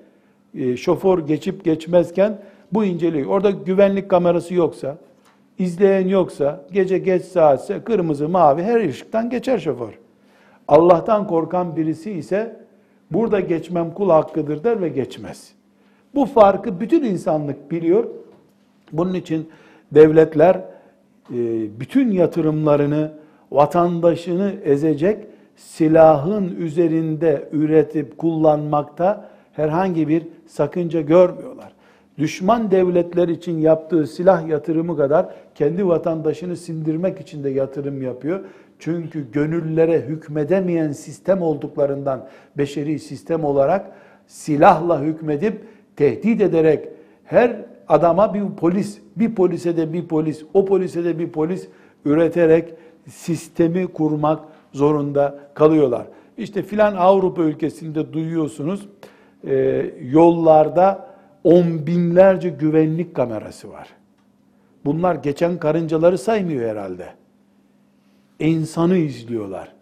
e, 0.55 0.77
şoför 0.77 1.19
geçip 1.19 1.65
geçmezken 1.65 2.41
bu 2.71 2.85
inceliyor. 2.85 3.27
Orada 3.27 3.49
güvenlik 3.49 4.09
kamerası 4.09 4.53
yoksa, 4.53 4.97
izleyen 5.59 6.07
yoksa, 6.07 6.65
gece 6.71 6.97
geç 6.97 7.25
saatse 7.25 7.83
kırmızı, 7.83 8.29
mavi 8.29 8.63
her 8.63 8.79
ışıktan 8.79 9.29
geçer 9.29 9.59
şoför. 9.59 9.99
Allah'tan 10.67 11.27
korkan 11.27 11.75
birisi 11.75 12.11
ise 12.11 12.55
burada 13.11 13.39
geçmem 13.39 13.93
kul 13.93 14.09
hakkıdır 14.09 14.63
der 14.63 14.81
ve 14.81 14.89
geçmez. 14.89 15.51
Bu 16.15 16.25
farkı 16.25 16.79
bütün 16.79 17.03
insanlık 17.03 17.71
biliyor. 17.71 18.05
Bunun 18.91 19.13
için 19.13 19.49
devletler 19.91 20.55
e, 20.55 21.39
bütün 21.79 22.11
yatırımlarını 22.11 23.11
vatandaşını 23.51 24.53
ezecek 24.63 25.25
silahın 25.55 26.55
üzerinde 26.55 27.49
üretip 27.51 28.17
kullanmakta 28.17 29.29
herhangi 29.53 30.07
bir 30.07 30.23
sakınca 30.47 31.01
görmüyorlar. 31.01 31.71
Düşman 32.17 32.71
devletler 32.71 33.27
için 33.27 33.57
yaptığı 33.57 34.07
silah 34.07 34.47
yatırımı 34.47 34.97
kadar 34.97 35.29
kendi 35.59 35.87
vatandaşını 35.87 36.57
sindirmek 36.57 37.21
için 37.21 37.43
de 37.43 37.49
yatırım 37.49 38.01
yapıyor. 38.01 38.39
Çünkü 38.79 39.31
gönüllere 39.31 40.01
hükmedemeyen 40.01 40.91
sistem 40.91 41.41
olduklarından 41.41 42.27
beşeri 42.57 42.99
sistem 42.99 43.43
olarak 43.43 43.91
silahla 44.27 45.01
hükmedip 45.01 45.61
tehdit 45.95 46.41
ederek 46.41 46.87
her 47.25 47.55
adama 47.87 48.33
bir 48.33 48.43
polis, 48.57 48.99
bir 49.15 49.35
polise 49.35 49.77
de 49.77 49.93
bir 49.93 50.07
polis, 50.07 50.43
o 50.53 50.65
polise 50.65 51.03
de 51.03 51.19
bir 51.19 51.29
polis 51.29 51.67
üreterek 52.05 52.73
sistemi 53.09 53.87
kurmak 53.87 54.39
zorunda 54.73 55.39
kalıyorlar. 55.53 56.05
İşte 56.37 56.61
filan 56.61 56.95
Avrupa 56.95 57.41
ülkesinde 57.41 58.13
duyuyorsunuz 58.13 58.87
e, 59.47 59.85
yollarda 60.01 61.09
on 61.43 61.87
binlerce 61.87 62.49
güvenlik 62.49 63.15
kamerası 63.15 63.71
var. 63.71 63.87
Bunlar 64.85 65.15
geçen 65.15 65.57
karıncaları 65.57 66.17
saymıyor 66.17 66.69
herhalde. 66.69 67.05
İnsanı 68.39 68.97
izliyorlar. 68.97 69.73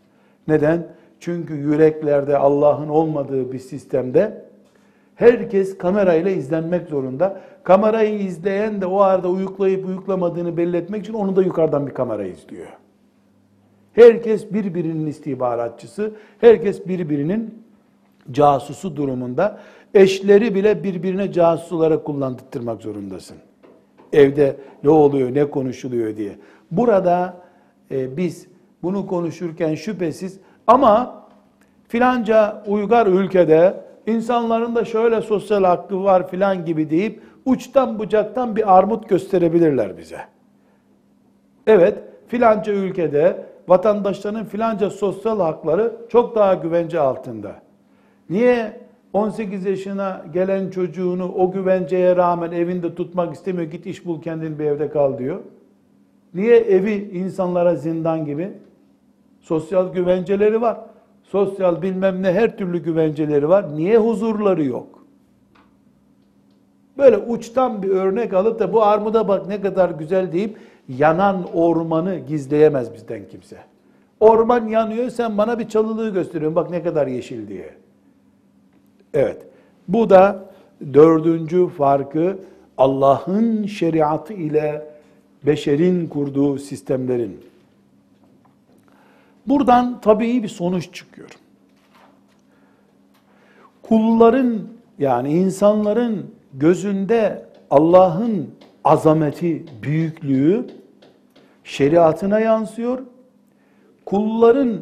Neden? 0.47 0.87
Çünkü 1.19 1.53
yüreklerde 1.53 2.37
Allah'ın 2.37 2.89
olmadığı 2.89 3.51
bir 3.51 3.59
sistemde 3.59 4.47
herkes 5.15 5.77
kamerayla 5.77 6.31
izlenmek 6.31 6.87
zorunda. 6.87 7.41
Kamerayı 7.63 8.19
izleyen 8.19 8.81
de 8.81 8.85
o 8.85 8.99
arada 8.99 9.29
uyuklayıp 9.29 9.85
uyuklamadığını 9.85 10.57
belli 10.57 10.77
etmek 10.77 11.03
için 11.03 11.13
onu 11.13 11.35
da 11.35 11.41
yukarıdan 11.41 11.87
bir 11.87 11.93
kamera 11.93 12.25
izliyor. 12.25 12.67
Herkes 13.93 14.53
birbirinin 14.53 15.07
istihbaratçısı, 15.07 16.11
herkes 16.41 16.87
birbirinin 16.87 17.63
casusu 18.31 18.95
durumunda. 18.95 19.59
Eşleri 19.93 20.55
bile 20.55 20.83
birbirine 20.83 21.31
casus 21.31 21.71
olarak 21.71 22.05
kullandırtmak 22.05 22.81
zorundasın. 22.81 23.37
Evde 24.13 24.55
ne 24.83 24.89
oluyor, 24.89 25.33
ne 25.33 25.49
konuşuluyor 25.49 26.17
diye. 26.17 26.31
Burada 26.71 27.33
e, 27.91 28.17
biz 28.17 28.47
bunu 28.83 29.07
konuşurken 29.07 29.75
şüphesiz 29.75 30.39
ama 30.67 31.23
filanca 31.87 32.63
uygar 32.67 33.07
ülkede 33.07 33.83
insanların 34.07 34.75
da 34.75 34.85
şöyle 34.85 35.21
sosyal 35.21 35.63
hakkı 35.63 36.03
var 36.03 36.29
filan 36.29 36.65
gibi 36.65 36.89
deyip 36.89 37.21
uçtan 37.45 37.99
bucaktan 37.99 38.55
bir 38.55 38.77
armut 38.77 39.09
gösterebilirler 39.09 39.97
bize. 39.97 40.19
Evet 41.67 41.97
filanca 42.27 42.73
ülkede 42.73 43.45
vatandaşların 43.67 44.45
filanca 44.45 44.89
sosyal 44.89 45.39
hakları 45.39 45.93
çok 46.09 46.35
daha 46.35 46.53
güvence 46.53 46.99
altında. 46.99 47.55
Niye 48.29 48.79
18 49.13 49.65
yaşına 49.65 50.25
gelen 50.33 50.69
çocuğunu 50.69 51.33
o 51.33 51.51
güvenceye 51.51 52.15
rağmen 52.15 52.51
evinde 52.51 52.95
tutmak 52.95 53.35
istemiyor, 53.35 53.71
git 53.71 53.85
iş 53.85 54.05
bul 54.05 54.21
kendin 54.21 54.59
bir 54.59 54.65
evde 54.65 54.89
kal 54.89 55.17
diyor. 55.17 55.39
Niye 56.33 56.57
evi 56.57 57.09
insanlara 57.13 57.75
zindan 57.75 58.25
gibi? 58.25 58.51
Sosyal 59.41 59.93
güvenceleri 59.93 60.61
var. 60.61 60.77
Sosyal 61.23 61.81
bilmem 61.81 62.23
ne 62.23 62.33
her 62.33 62.57
türlü 62.57 62.83
güvenceleri 62.83 63.49
var. 63.49 63.75
Niye 63.75 63.97
huzurları 63.97 64.63
yok? 64.63 64.87
Böyle 66.97 67.17
uçtan 67.17 67.83
bir 67.83 67.89
örnek 67.89 68.33
alıp 68.33 68.59
da 68.59 68.73
bu 68.73 68.83
armuda 68.83 69.27
bak 69.27 69.47
ne 69.47 69.61
kadar 69.61 69.89
güzel 69.89 70.31
deyip 70.31 70.57
yanan 70.87 71.43
ormanı 71.53 72.15
gizleyemez 72.15 72.93
bizden 72.93 73.27
kimse. 73.27 73.57
Orman 74.19 74.67
yanıyor 74.67 75.09
sen 75.09 75.37
bana 75.37 75.59
bir 75.59 75.69
çalılığı 75.69 76.13
gösteriyorsun 76.13 76.55
bak 76.55 76.69
ne 76.69 76.83
kadar 76.83 77.07
yeşil 77.07 77.47
diye. 77.47 77.86
Evet 79.17 79.37
bu 79.87 80.09
da 80.09 80.45
dördüncü 80.93 81.67
farkı 81.67 82.37
Allah'ın 82.77 83.65
şeriatı 83.65 84.33
ile 84.33 84.85
beşerin 85.45 86.07
kurduğu 86.07 86.57
sistemlerin. 86.57 87.39
Buradan 89.47 90.01
tabii 90.01 90.43
bir 90.43 90.47
sonuç 90.47 90.93
çıkıyor. 90.93 91.29
Kulların 93.83 94.59
yani 94.99 95.33
insanların 95.33 96.31
gözünde 96.53 97.45
Allah'ın 97.69 98.49
azameti, 98.83 99.65
büyüklüğü 99.83 100.67
şeriatına 101.63 102.39
yansıyor. 102.39 102.99
Kulların 104.05 104.79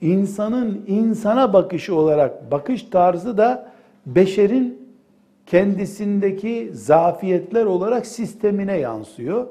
insanın 0.00 0.84
insana 0.86 1.52
bakışı 1.52 1.94
olarak 1.94 2.50
bakış 2.50 2.82
tarzı 2.82 3.38
da 3.38 3.72
beşerin 4.06 4.88
kendisindeki 5.46 6.70
zafiyetler 6.72 7.64
olarak 7.64 8.06
sistemine 8.06 8.78
yansıyor. 8.78 9.46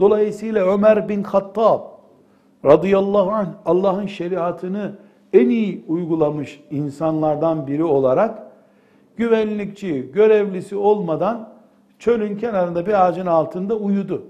Dolayısıyla 0.00 0.74
Ömer 0.74 1.08
bin 1.08 1.22
Hattab 1.22 1.80
radıyallahu 2.64 3.30
anh 3.30 3.48
Allah'ın 3.66 4.06
şeriatını 4.06 4.92
en 5.32 5.48
iyi 5.48 5.84
uygulamış 5.88 6.60
insanlardan 6.70 7.66
biri 7.66 7.84
olarak 7.84 8.42
güvenlikçi, 9.16 10.10
görevlisi 10.14 10.76
olmadan 10.76 11.48
çölün 11.98 12.36
kenarında 12.36 12.86
bir 12.86 13.06
ağacın 13.06 13.26
altında 13.26 13.76
uyudu. 13.76 14.22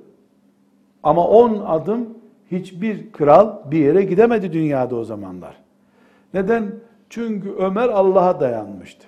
Ama 1.03 1.29
on 1.29 1.63
adım 1.67 2.18
hiçbir 2.51 3.13
kral 3.13 3.71
bir 3.71 3.79
yere 3.79 4.03
gidemedi 4.03 4.53
dünyada 4.53 4.97
o 4.97 5.05
zamanlar. 5.05 5.57
Neden? 6.35 6.73
Çünkü 7.11 7.53
Ömer 7.59 7.89
Allah'a 7.89 8.41
dayanmıştı. 8.41 9.07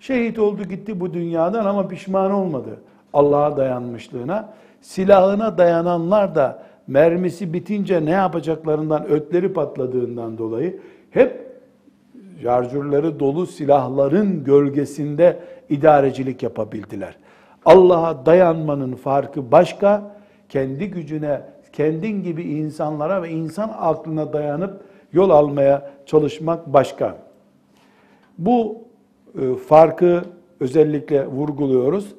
Şehit 0.00 0.38
oldu 0.38 0.62
gitti 0.64 1.00
bu 1.00 1.14
dünyadan 1.14 1.64
ama 1.66 1.88
pişman 1.88 2.30
olmadı 2.30 2.80
Allah'a 3.12 3.56
dayanmışlığına. 3.56 4.54
Silahına 4.80 5.58
dayananlar 5.58 6.34
da 6.34 6.62
mermisi 6.86 7.52
bitince 7.52 8.04
ne 8.04 8.10
yapacaklarından 8.10 9.06
ötleri 9.06 9.52
patladığından 9.52 10.38
dolayı 10.38 10.80
hep 11.10 11.44
şarjörleri 12.42 13.20
dolu 13.20 13.46
silahların 13.46 14.44
gölgesinde 14.44 15.40
idarecilik 15.68 16.42
yapabildiler. 16.42 17.16
Allah'a 17.64 18.26
dayanmanın 18.26 18.94
farkı 18.94 19.52
başka, 19.52 20.16
kendi 20.48 20.90
gücüne, 20.90 21.40
kendin 21.74 22.22
gibi 22.22 22.42
insanlara 22.42 23.22
ve 23.22 23.30
insan 23.30 23.70
aklına 23.78 24.32
dayanıp 24.32 24.80
yol 25.12 25.30
almaya 25.30 25.90
çalışmak 26.06 26.72
başka. 26.72 27.18
Bu 28.38 28.78
e, 29.40 29.54
farkı 29.54 30.22
özellikle 30.60 31.26
vurguluyoruz. 31.26 32.14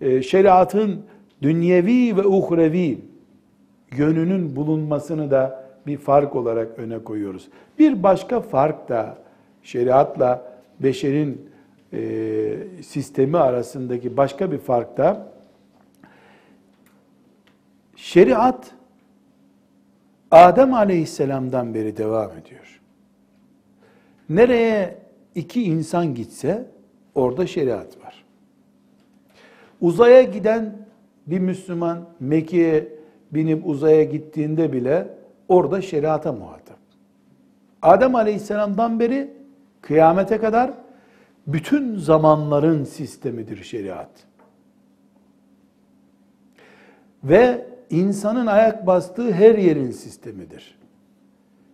E, 0.00 0.22
şeriatın 0.22 1.02
dünyevi 1.42 2.16
ve 2.16 2.26
uhrevi 2.26 2.98
yönünün 3.96 4.56
bulunmasını 4.56 5.30
da 5.30 5.64
bir 5.86 5.96
fark 5.96 6.36
olarak 6.36 6.78
öne 6.78 6.98
koyuyoruz. 6.98 7.48
Bir 7.78 8.02
başka 8.02 8.40
fark 8.40 8.88
da 8.88 9.18
şeriatla 9.62 10.42
beşerin 10.80 11.50
e, 11.92 12.02
sistemi 12.82 13.38
arasındaki 13.38 14.16
başka 14.16 14.52
bir 14.52 14.58
fark 14.58 14.96
da 14.96 15.32
şeriat 17.96 18.74
Adem 20.30 20.74
Aleyhisselam'dan 20.74 21.74
beri 21.74 21.96
devam 21.96 22.30
ediyor. 22.30 22.80
Nereye 24.28 24.98
iki 25.34 25.62
insan 25.62 26.14
gitse 26.14 26.66
orada 27.14 27.46
şeriat 27.46 28.04
var. 28.04 28.24
Uzaya 29.80 30.22
giden 30.22 30.86
bir 31.26 31.38
Müslüman 31.38 32.08
Mekke'ye 32.20 32.88
binip 33.32 33.66
uzaya 33.66 34.04
gittiğinde 34.04 34.72
bile 34.72 35.08
orada 35.48 35.82
şeriata 35.82 36.32
muhatap. 36.32 36.78
Adem 37.82 38.14
Aleyhisselam'dan 38.14 39.00
beri 39.00 39.32
kıyamete 39.80 40.38
kadar 40.38 40.70
bütün 41.46 41.96
zamanların 41.96 42.84
sistemidir 42.84 43.64
şeriat. 43.64 44.10
Ve 47.24 47.66
insanın 47.90 48.46
ayak 48.46 48.86
bastığı 48.86 49.32
her 49.32 49.58
yerin 49.58 49.90
sistemidir. 49.90 50.78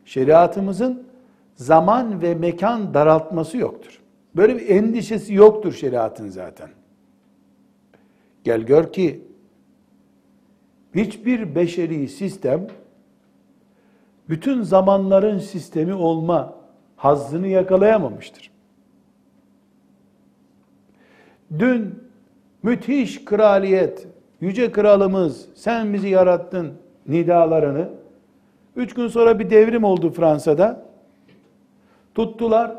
Şeriatımızın 0.04 1.02
zaman 1.54 2.22
ve 2.22 2.34
mekan 2.34 2.94
daraltması 2.94 3.56
yoktur. 3.56 4.00
Böyle 4.36 4.56
bir 4.56 4.68
endişesi 4.68 5.34
yoktur 5.34 5.72
şeriatın 5.72 6.28
zaten. 6.28 6.68
Gel 8.44 8.60
gör 8.60 8.92
ki 8.92 9.24
hiçbir 10.94 11.54
beşeri 11.54 12.08
sistem 12.08 12.66
bütün 14.28 14.62
zamanların 14.62 15.38
sistemi 15.38 15.94
olma 15.94 16.54
hazzını 16.96 17.46
yakalayamamıştır. 17.46 18.50
Dün 21.58 21.98
müthiş 22.62 23.24
kraliyet, 23.24 24.06
yüce 24.40 24.72
kralımız 24.72 25.46
sen 25.54 25.92
bizi 25.92 26.08
yarattın 26.08 26.72
nidalarını, 27.08 27.88
üç 28.76 28.94
gün 28.94 29.08
sonra 29.08 29.38
bir 29.38 29.50
devrim 29.50 29.84
oldu 29.84 30.10
Fransa'da. 30.10 30.82
Tuttular, 32.14 32.72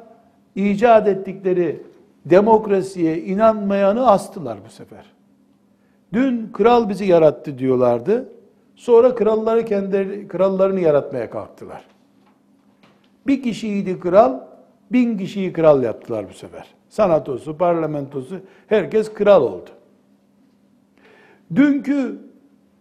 icat 0.56 1.08
ettikleri 1.08 1.84
demokrasiye 2.26 3.17
inanmayanı 3.21 4.08
astılar 4.08 4.58
bu 4.65 4.69
sefer. 4.69 5.06
Dün 6.13 6.50
kral 6.54 6.89
bizi 6.89 7.06
yarattı 7.06 7.58
diyorlardı. 7.58 8.30
Sonra 8.76 9.15
kralları 9.15 9.65
kendi 9.65 10.28
krallarını 10.28 10.80
yaratmaya 10.80 11.30
kalktılar. 11.30 11.86
Bir 13.28 13.43
kişiydi 13.43 14.00
kral, 14.00 14.39
bin 14.91 15.17
kişiyi 15.17 15.54
kral 15.54 15.84
yaptılar 15.84 16.26
bu 16.30 16.34
sefer. 16.34 16.67
Sanatosu, 16.89 17.58
parlamentosu, 17.58 18.36
herkes 18.67 19.13
kral 19.13 19.43
oldu. 19.43 19.69
Dünkü 21.55 22.17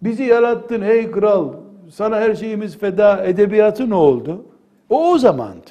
bizi 0.02 0.22
yarattın 0.22 0.82
ey 0.82 1.10
kral, 1.10 1.52
sana 1.90 2.16
her 2.20 2.34
şeyimiz 2.34 2.78
feda 2.78 3.24
edebiyatı 3.24 3.90
ne 3.90 3.94
oldu? 3.94 4.44
O 4.90 5.10
o 5.10 5.18
zamandı. 5.18 5.70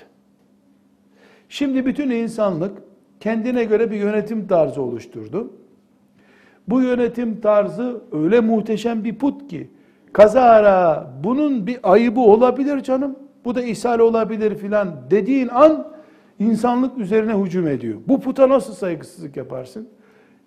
Şimdi 1.49 1.85
bütün 1.85 2.09
insanlık 2.09 2.77
kendine 3.19 3.63
göre 3.63 3.91
bir 3.91 3.97
yönetim 3.97 4.47
tarzı 4.47 4.81
oluşturdu. 4.81 5.51
Bu 6.67 6.81
yönetim 6.81 7.41
tarzı 7.41 8.01
öyle 8.11 8.39
muhteşem 8.39 9.03
bir 9.03 9.15
put 9.15 9.49
ki 9.49 9.69
kazara 10.13 11.11
bunun 11.23 11.67
bir 11.67 11.79
ayıbı 11.83 12.19
olabilir 12.19 12.83
canım. 12.83 13.15
Bu 13.45 13.55
da 13.55 13.61
ishal 13.61 13.99
olabilir 13.99 14.55
filan 14.55 14.95
dediğin 15.11 15.47
an 15.47 15.87
insanlık 16.39 16.97
üzerine 16.97 17.33
hücum 17.33 17.67
ediyor. 17.67 17.99
Bu 18.07 18.21
puta 18.21 18.49
nasıl 18.49 18.73
saygısızlık 18.73 19.37
yaparsın? 19.37 19.89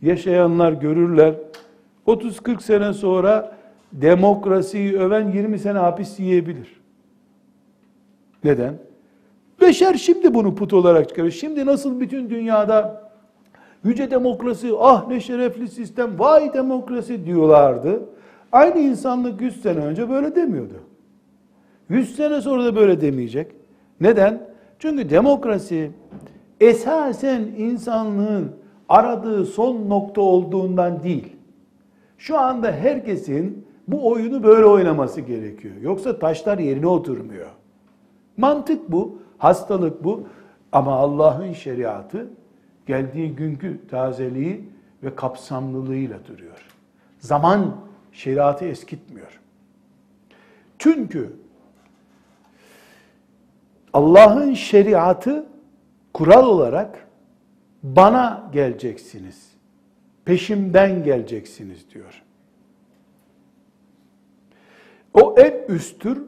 Yaşayanlar 0.03 0.73
görürler. 0.73 1.35
30-40 2.07 2.63
sene 2.63 2.93
sonra 2.93 3.57
demokrasiyi 3.93 4.99
öven 4.99 5.31
20 5.31 5.59
sene 5.59 5.79
hapis 5.79 6.21
yiyebilir. 6.21 6.81
Neden? 8.45 8.75
Beşer 9.61 9.95
şimdi 9.95 10.35
bunu 10.35 10.55
put 10.55 10.73
olarak 10.73 11.09
çıkarıyor. 11.09 11.33
Şimdi 11.33 11.67
nasıl 11.67 12.01
bütün 12.01 12.31
dünyada 12.31 13.11
yüce 13.85 14.11
demokrasi, 14.11 14.73
ah 14.79 15.09
ne 15.09 15.21
şerefli 15.21 15.69
sistem, 15.69 16.19
vay 16.19 16.55
demokrasi 16.55 17.27
diyorlardı. 17.27 18.03
Aynı 18.53 18.79
insanlık 18.79 19.41
100 19.41 19.63
sene 19.63 19.79
önce 19.79 20.11
böyle 20.11 20.35
demiyordu. 20.35 20.75
100 21.89 22.17
sene 22.17 22.41
sonra 22.41 22.65
da 22.65 22.77
böyle 22.77 23.01
demeyecek. 23.01 23.53
Neden? 24.01 24.41
Çünkü 24.79 25.11
demokrasi 25.11 25.91
esasen 26.61 27.41
insanlığın 27.41 28.53
aradığı 28.89 29.47
son 29.47 29.89
nokta 29.89 30.21
olduğundan 30.21 31.03
değil. 31.03 31.37
Şu 32.23 32.39
anda 32.39 32.73
herkesin 32.73 33.67
bu 33.89 34.11
oyunu 34.11 34.43
böyle 34.43 34.65
oynaması 34.65 35.21
gerekiyor. 35.21 35.75
Yoksa 35.81 36.19
taşlar 36.19 36.59
yerine 36.59 36.87
oturmuyor. 36.87 37.51
Mantık 38.37 38.93
bu, 38.93 39.19
hastalık 39.39 40.05
bu. 40.05 40.29
Ama 40.73 40.93
Allah'ın 40.95 41.53
şeriatı 41.53 42.31
geldiği 42.87 43.37
günkü 43.37 43.81
tazeliği 43.91 44.69
ve 45.03 45.15
kapsamlılığıyla 45.15 46.19
duruyor. 46.27 46.67
Zaman 47.19 47.77
şeriatı 48.13 48.65
eskitmiyor. 48.65 49.41
Çünkü 50.79 51.33
Allah'ın 53.93 54.55
şeriatı 54.55 55.47
kural 56.15 56.47
olarak 56.47 57.09
bana 57.83 58.51
geleceksiniz. 58.53 59.52
Peşimden 60.25 61.05
geleceksiniz 61.05 61.91
diyor. 61.95 62.23
O 65.15 65.35
en 65.39 65.75
üsttür. 65.75 66.23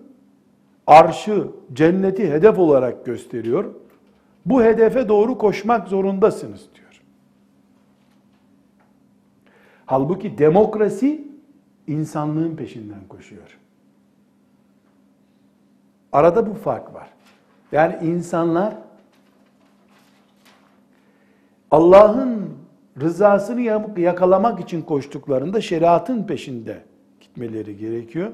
Arşı, 0.86 1.48
cenneti 1.72 2.30
hedef 2.30 2.58
olarak 2.58 3.06
gösteriyor. 3.06 3.74
Bu 4.46 4.62
hedefe 4.62 5.08
doğru 5.08 5.38
koşmak 5.38 5.88
zorundasınız 5.88 6.68
diyor. 6.74 7.02
Halbuki 9.86 10.38
demokrasi 10.38 11.28
insanlığın 11.86 12.56
peşinden 12.56 13.08
koşuyor. 13.08 13.58
Arada 16.12 16.46
bu 16.46 16.54
fark 16.54 16.94
var. 16.94 17.08
Yani 17.72 17.98
insanlar 18.02 18.74
Allah'ın 21.70 22.43
rızasını 23.00 23.60
yakalamak 24.00 24.60
için 24.60 24.82
koştuklarında 24.82 25.60
şeriatın 25.60 26.26
peşinde 26.26 26.82
gitmeleri 27.20 27.76
gerekiyor. 27.76 28.32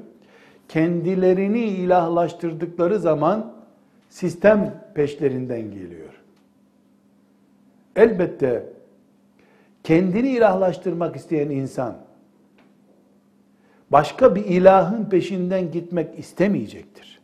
Kendilerini 0.68 1.64
ilahlaştırdıkları 1.64 2.98
zaman 2.98 3.52
sistem 4.08 4.82
peşlerinden 4.94 5.62
geliyor. 5.62 6.14
Elbette 7.96 8.66
kendini 9.84 10.28
ilahlaştırmak 10.28 11.16
isteyen 11.16 11.50
insan 11.50 11.96
başka 13.90 14.34
bir 14.34 14.44
ilahın 14.44 15.04
peşinden 15.04 15.72
gitmek 15.72 16.18
istemeyecektir. 16.18 17.20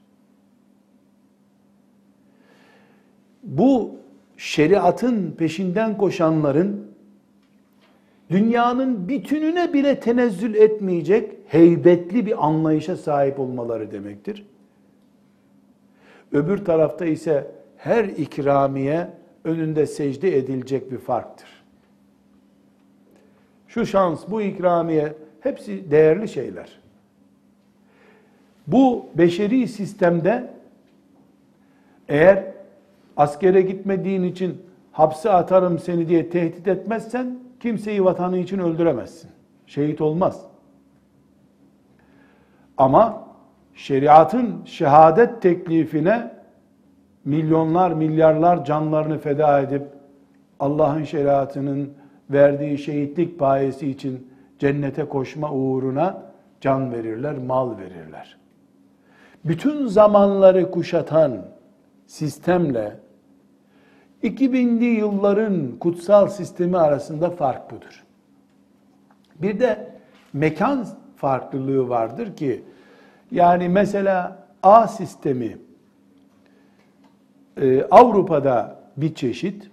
bu 3.47 3.95
şeriatın 4.37 5.34
peşinden 5.39 5.97
koşanların 5.97 6.86
dünyanın 8.30 9.08
bütününe 9.08 9.72
bile 9.72 10.00
tenezzül 10.00 10.54
etmeyecek 10.54 11.32
heybetli 11.46 12.26
bir 12.26 12.46
anlayışa 12.46 12.96
sahip 12.96 13.40
olmaları 13.40 13.90
demektir. 13.90 14.46
Öbür 16.32 16.64
tarafta 16.64 17.04
ise 17.06 17.50
her 17.76 18.04
ikramiye 18.04 19.08
önünde 19.44 19.86
secde 19.86 20.36
edilecek 20.36 20.92
bir 20.92 20.98
farktır. 20.98 21.48
Şu 23.68 23.86
şans, 23.86 24.24
bu 24.28 24.42
ikramiye 24.42 25.14
hepsi 25.40 25.90
değerli 25.90 26.28
şeyler. 26.28 26.78
Bu 28.66 29.06
beşeri 29.14 29.68
sistemde 29.68 30.50
eğer 32.08 32.44
askere 33.16 33.62
gitmediğin 33.62 34.22
için 34.22 34.62
hapse 34.92 35.30
atarım 35.30 35.78
seni 35.78 36.08
diye 36.08 36.30
tehdit 36.30 36.68
etmezsen 36.68 37.38
kimseyi 37.61 38.04
vatanı 38.04 38.38
için 38.38 38.59
öldüremezsin. 38.59 39.30
Şehit 39.66 40.00
olmaz. 40.00 40.46
Ama 42.76 43.26
şeriatın 43.74 44.64
şehadet 44.64 45.42
teklifine 45.42 46.32
milyonlar, 47.24 47.92
milyarlar 47.92 48.64
canlarını 48.64 49.18
feda 49.18 49.61
edip 49.61 49.82
Allah'ın 50.61 51.04
şeriatının 51.04 51.92
verdiği 52.30 52.78
şehitlik 52.78 53.38
payesi 53.38 53.90
için 53.90 54.30
cennete 54.59 55.04
koşma 55.04 55.52
uğruna 55.52 56.22
can 56.61 56.92
verirler, 56.92 57.38
mal 57.38 57.78
verirler. 57.78 58.36
Bütün 59.44 59.86
zamanları 59.86 60.70
kuşatan 60.70 61.32
sistemle 62.07 62.96
2000'li 64.26 64.84
yılların 64.84 65.78
kutsal 65.80 66.28
sistemi 66.28 66.78
arasında 66.78 67.30
fark 67.30 67.70
budur. 67.70 68.04
Bir 69.42 69.60
de 69.60 69.92
mekan 70.32 70.86
farklılığı 71.16 71.88
vardır 71.88 72.36
ki 72.36 72.62
yani 73.30 73.68
mesela 73.68 74.46
A 74.62 74.88
sistemi 74.88 75.58
e, 77.60 77.82
Avrupa'da 77.82 78.78
bir 78.96 79.14
çeşit, 79.14 79.70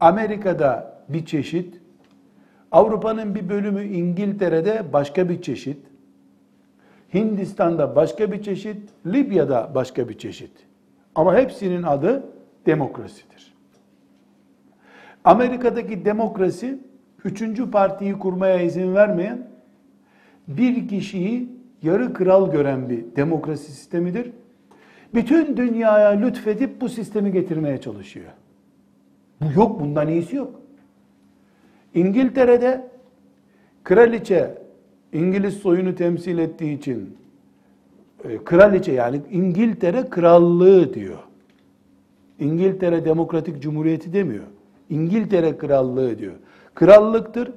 Amerika'da 0.00 1.02
bir 1.08 1.26
çeşit, 1.26 1.80
Avrupa'nın 2.72 3.34
bir 3.34 3.48
bölümü 3.48 3.84
İngiltere'de 3.84 4.92
başka 4.92 5.28
bir 5.28 5.42
çeşit, 5.42 5.78
Hindistan'da 7.14 7.96
başka 7.96 8.32
bir 8.32 8.42
çeşit, 8.42 8.90
Libya'da 9.06 9.70
başka 9.74 10.08
bir 10.08 10.18
çeşit. 10.18 10.52
Ama 11.14 11.34
hepsinin 11.34 11.82
adı 11.82 12.24
demokrasidir. 12.66 13.49
Amerika'daki 15.24 16.04
demokrasi 16.04 16.78
üçüncü 17.24 17.70
partiyi 17.70 18.18
kurmaya 18.18 18.60
izin 18.60 18.94
vermeyen 18.94 19.48
bir 20.48 20.88
kişiyi 20.88 21.48
yarı 21.82 22.12
kral 22.12 22.52
gören 22.52 22.88
bir 22.88 23.04
demokrasi 23.16 23.72
sistemidir. 23.72 24.30
Bütün 25.14 25.56
dünyaya 25.56 26.10
lütfedip 26.10 26.80
bu 26.80 26.88
sistemi 26.88 27.32
getirmeye 27.32 27.80
çalışıyor. 27.80 28.30
Bu 29.40 29.60
yok, 29.60 29.80
bundan 29.80 30.08
iyisi 30.08 30.36
yok. 30.36 30.60
İngiltere'de 31.94 32.88
kraliçe 33.84 34.58
İngiliz 35.12 35.54
soyunu 35.54 35.94
temsil 35.94 36.38
ettiği 36.38 36.78
için 36.78 37.16
e, 38.24 38.44
kraliçe 38.44 38.92
yani 38.92 39.20
İngiltere 39.30 40.10
krallığı 40.10 40.94
diyor. 40.94 41.18
İngiltere 42.38 43.04
Demokratik 43.04 43.62
Cumhuriyeti 43.62 44.12
demiyor. 44.12 44.44
İngiltere 44.90 45.58
krallığı 45.58 46.18
diyor. 46.18 46.34
Krallıktır. 46.74 47.52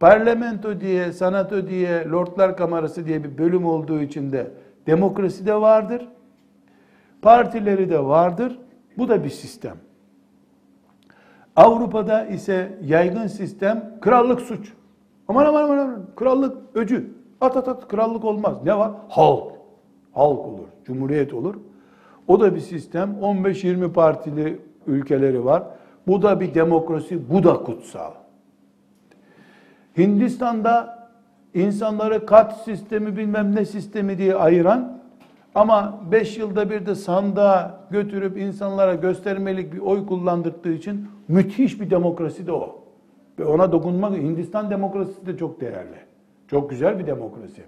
Parlamento 0.00 0.80
diye, 0.80 1.12
sanato 1.12 1.68
diye, 1.68 2.08
lordlar 2.08 2.56
kamerası 2.56 3.06
diye 3.06 3.24
bir 3.24 3.38
bölüm 3.38 3.66
olduğu 3.66 4.00
için 4.00 4.32
de 4.32 4.50
demokrasi 4.86 5.46
de 5.46 5.60
vardır. 5.60 6.08
Partileri 7.22 7.90
de 7.90 8.04
vardır. 8.04 8.58
Bu 8.98 9.08
da 9.08 9.24
bir 9.24 9.30
sistem. 9.30 9.76
Avrupa'da 11.56 12.26
ise 12.26 12.78
yaygın 12.84 13.26
sistem 13.26 13.98
krallık 14.00 14.40
suç. 14.40 14.72
Aman 15.28 15.46
aman 15.46 15.62
aman, 15.64 15.78
aman 15.78 16.06
krallık 16.16 16.56
öcü. 16.74 17.10
At 17.40 17.56
at 17.56 17.68
at 17.68 17.88
krallık 17.88 18.24
olmaz. 18.24 18.56
Ne 18.64 18.78
var? 18.78 18.92
Halk. 19.08 19.52
Halk 20.12 20.38
olur, 20.38 20.68
cumhuriyet 20.84 21.34
olur. 21.34 21.54
O 22.28 22.40
da 22.40 22.54
bir 22.54 22.60
sistem. 22.60 23.16
15-20 23.22 23.92
partili 23.92 24.60
ülkeleri 24.86 25.44
var. 25.44 25.62
Bu 26.06 26.22
da 26.22 26.40
bir 26.40 26.54
demokrasi, 26.54 27.30
bu 27.30 27.42
da 27.44 27.54
kutsal. 27.54 28.12
Hindistan'da 29.98 31.08
insanları 31.54 32.26
kat 32.26 32.64
sistemi 32.64 33.16
bilmem 33.16 33.56
ne 33.56 33.64
sistemi 33.64 34.18
diye 34.18 34.34
ayıran 34.34 35.02
ama 35.54 36.00
5 36.12 36.38
yılda 36.38 36.70
bir 36.70 36.86
de 36.86 36.94
sandığa 36.94 37.80
götürüp 37.90 38.38
insanlara 38.38 38.94
göstermelik 38.94 39.72
bir 39.72 39.78
oy 39.78 40.06
kullandırdığı 40.06 40.72
için 40.72 41.08
müthiş 41.28 41.80
bir 41.80 41.90
demokrasi 41.90 42.46
de 42.46 42.52
o. 42.52 42.82
Ve 43.38 43.44
ona 43.44 43.72
dokunmak, 43.72 44.12
Hindistan 44.16 44.70
demokrasisi 44.70 45.26
de 45.26 45.36
çok 45.36 45.60
değerli. 45.60 45.96
Çok 46.48 46.70
güzel 46.70 46.98
bir 46.98 47.06
demokrasi. 47.06 47.62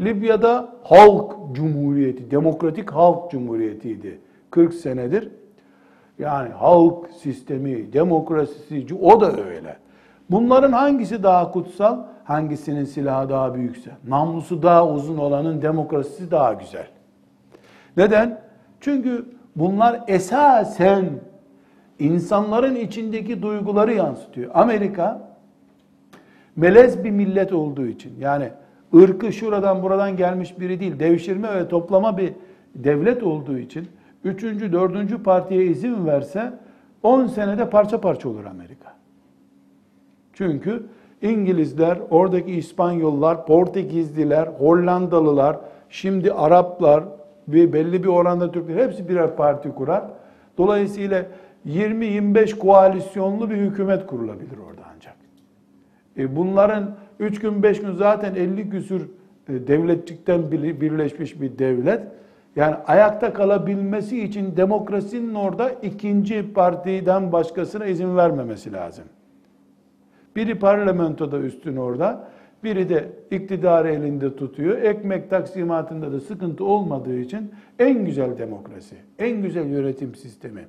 Libya'da 0.00 0.72
halk 0.82 1.34
cumhuriyeti, 1.52 2.30
demokratik 2.30 2.90
halk 2.90 3.30
cumhuriyetiydi. 3.30 4.18
40 4.50 4.74
senedir. 4.74 5.30
Yani 6.18 6.48
halk 6.48 7.10
sistemi, 7.22 7.92
demokrasisi 7.92 8.94
o 9.02 9.20
da 9.20 9.32
öyle. 9.32 9.76
Bunların 10.30 10.72
hangisi 10.72 11.22
daha 11.22 11.50
kutsal? 11.50 11.98
Hangisinin 12.24 12.84
silahı 12.84 13.28
daha 13.28 13.54
büyükse? 13.54 13.90
Namlusu 14.08 14.62
daha 14.62 14.88
uzun 14.88 15.18
olanın 15.18 15.62
demokrasisi 15.62 16.30
daha 16.30 16.52
güzel. 16.52 16.86
Neden? 17.96 18.40
Çünkü 18.80 19.26
bunlar 19.56 20.00
esasen 20.08 21.10
insanların 21.98 22.74
içindeki 22.74 23.42
duyguları 23.42 23.94
yansıtıyor. 23.94 24.50
Amerika 24.54 25.28
melez 26.56 27.04
bir 27.04 27.10
millet 27.10 27.52
olduğu 27.52 27.86
için 27.86 28.12
yani 28.20 28.48
ırkı 28.94 29.32
şuradan 29.32 29.82
buradan 29.82 30.16
gelmiş 30.16 30.60
biri 30.60 30.80
değil, 30.80 30.98
devşirme 30.98 31.54
ve 31.54 31.68
toplama 31.68 32.18
bir 32.18 32.32
devlet 32.74 33.22
olduğu 33.22 33.58
için 33.58 33.88
üçüncü, 34.24 34.72
dördüncü 34.72 35.22
partiye 35.22 35.64
izin 35.64 36.06
verse 36.06 36.52
10 37.02 37.26
senede 37.26 37.70
parça 37.70 38.00
parça 38.00 38.28
olur 38.28 38.44
Amerika. 38.44 38.94
Çünkü 40.32 40.86
İngilizler, 41.22 41.98
oradaki 42.10 42.52
İspanyollar, 42.52 43.46
Portekizliler, 43.46 44.46
Hollandalılar, 44.46 45.56
şimdi 45.88 46.32
Araplar 46.32 47.04
ve 47.48 47.72
belli 47.72 48.02
bir 48.02 48.08
oranda 48.08 48.52
Türkler 48.52 48.86
hepsi 48.86 49.08
birer 49.08 49.36
parti 49.36 49.70
kurar. 49.74 50.04
Dolayısıyla 50.58 51.26
20-25 51.66 52.58
koalisyonlu 52.58 53.50
bir 53.50 53.56
hükümet 53.56 54.06
kurulabilir 54.06 54.58
orada 54.68 54.82
ancak. 54.96 55.16
E 56.18 56.36
bunların 56.36 56.94
3 57.18 57.40
gün 57.40 57.62
5 57.62 57.80
gün 57.80 57.92
zaten 57.92 58.34
50 58.34 58.70
küsür 58.70 59.08
e, 59.48 59.66
devletçikten 59.66 60.50
birleşmiş 60.52 61.40
bir 61.40 61.58
devlet. 61.58 62.00
Yani 62.56 62.74
ayakta 62.86 63.32
kalabilmesi 63.32 64.22
için 64.22 64.56
demokrasinin 64.56 65.34
orada 65.34 65.70
ikinci 65.70 66.52
partiden 66.52 67.32
başkasına 67.32 67.86
izin 67.86 68.16
vermemesi 68.16 68.72
lazım. 68.72 69.04
Biri 70.36 70.58
parlamentoda 70.58 71.38
üstün 71.38 71.76
orada, 71.76 72.28
biri 72.64 72.88
de 72.88 73.08
iktidarı 73.30 73.88
elinde 73.88 74.36
tutuyor. 74.36 74.78
Ekmek 74.78 75.30
taksimatında 75.30 76.12
da 76.12 76.20
sıkıntı 76.20 76.64
olmadığı 76.64 77.18
için 77.18 77.52
en 77.78 78.04
güzel 78.04 78.38
demokrasi, 78.38 78.96
en 79.18 79.42
güzel 79.42 79.66
yönetim 79.66 80.14
sistemi. 80.14 80.68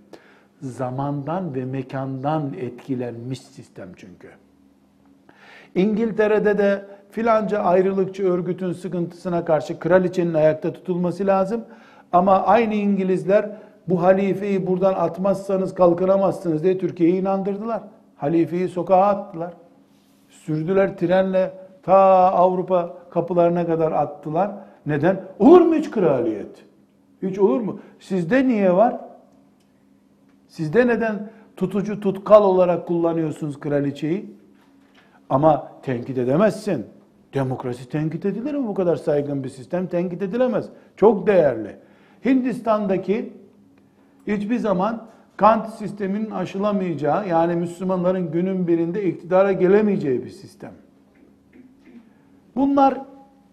Zamandan 0.62 1.56
ve 1.56 1.66
mekandan 1.66 2.54
etkilenmiş 2.54 3.42
sistem 3.42 3.90
çünkü. 3.96 4.28
İngiltere'de 5.76 6.58
de 6.58 6.86
filanca 7.16 7.60
ayrılıkçı 7.60 8.24
örgütün 8.24 8.74
sıkıntısına 8.74 9.46
karşı 9.46 9.80
kraliçenin 9.80 10.34
ayakta 10.34 10.74
tutulması 10.74 11.28
lazım. 11.28 11.66
Ama 12.12 12.44
aynı 12.44 12.74
İngilizler 12.74 13.50
bu 13.90 14.04
halifeyi 14.04 14.68
buradan 14.68 14.94
atmazsanız 14.94 15.74
kalkınamazsınız 15.76 16.64
diye 16.64 16.78
Türkiye'yi 16.78 17.22
inandırdılar. 17.22 17.82
Halifeyi 18.16 18.68
sokağa 18.68 19.06
attılar. 19.06 19.54
Sürdüler 20.30 20.98
trenle 20.98 21.54
ta 21.84 21.96
Avrupa 22.32 22.98
kapılarına 23.10 23.66
kadar 23.66 23.92
attılar. 23.92 24.52
Neden? 24.86 25.22
Olur 25.40 25.62
mu 25.62 25.76
hiç 25.76 25.92
kraliyet? 25.92 26.66
Hiç 27.22 27.40
olur 27.40 27.62
mu? 27.62 27.80
Sizde 28.00 28.48
niye 28.48 28.76
var? 28.76 28.98
Sizde 30.48 30.88
neden 30.88 31.30
tutucu 31.58 32.00
tutkal 32.00 32.44
olarak 32.44 32.88
kullanıyorsunuz 32.88 33.60
kraliçeyi? 33.60 34.36
Ama 35.30 35.72
tenkit 35.82 36.18
edemezsin. 36.18 36.95
Demokrasi 37.36 37.90
tenkit 37.90 38.26
edilir 38.26 38.54
mi 38.54 38.68
bu 38.68 38.74
kadar 38.74 38.96
saygın 38.96 39.44
bir 39.44 39.50
sistem? 39.50 39.88
Tenkit 39.88 40.22
edilemez. 40.22 40.66
Çok 40.98 41.28
değerli. 41.28 41.76
Hindistan'daki 42.26 43.34
hiçbir 44.28 44.58
zaman 44.58 45.08
Kant 45.38 45.70
sisteminin 45.74 46.32
aşılamayacağı 46.32 47.28
yani 47.28 47.56
Müslümanların 47.56 48.32
günün 48.32 48.68
birinde 48.68 49.04
iktidara 49.04 49.52
gelemeyeceği 49.52 50.26
bir 50.26 50.30
sistem. 50.30 50.72
Bunlar 52.56 53.02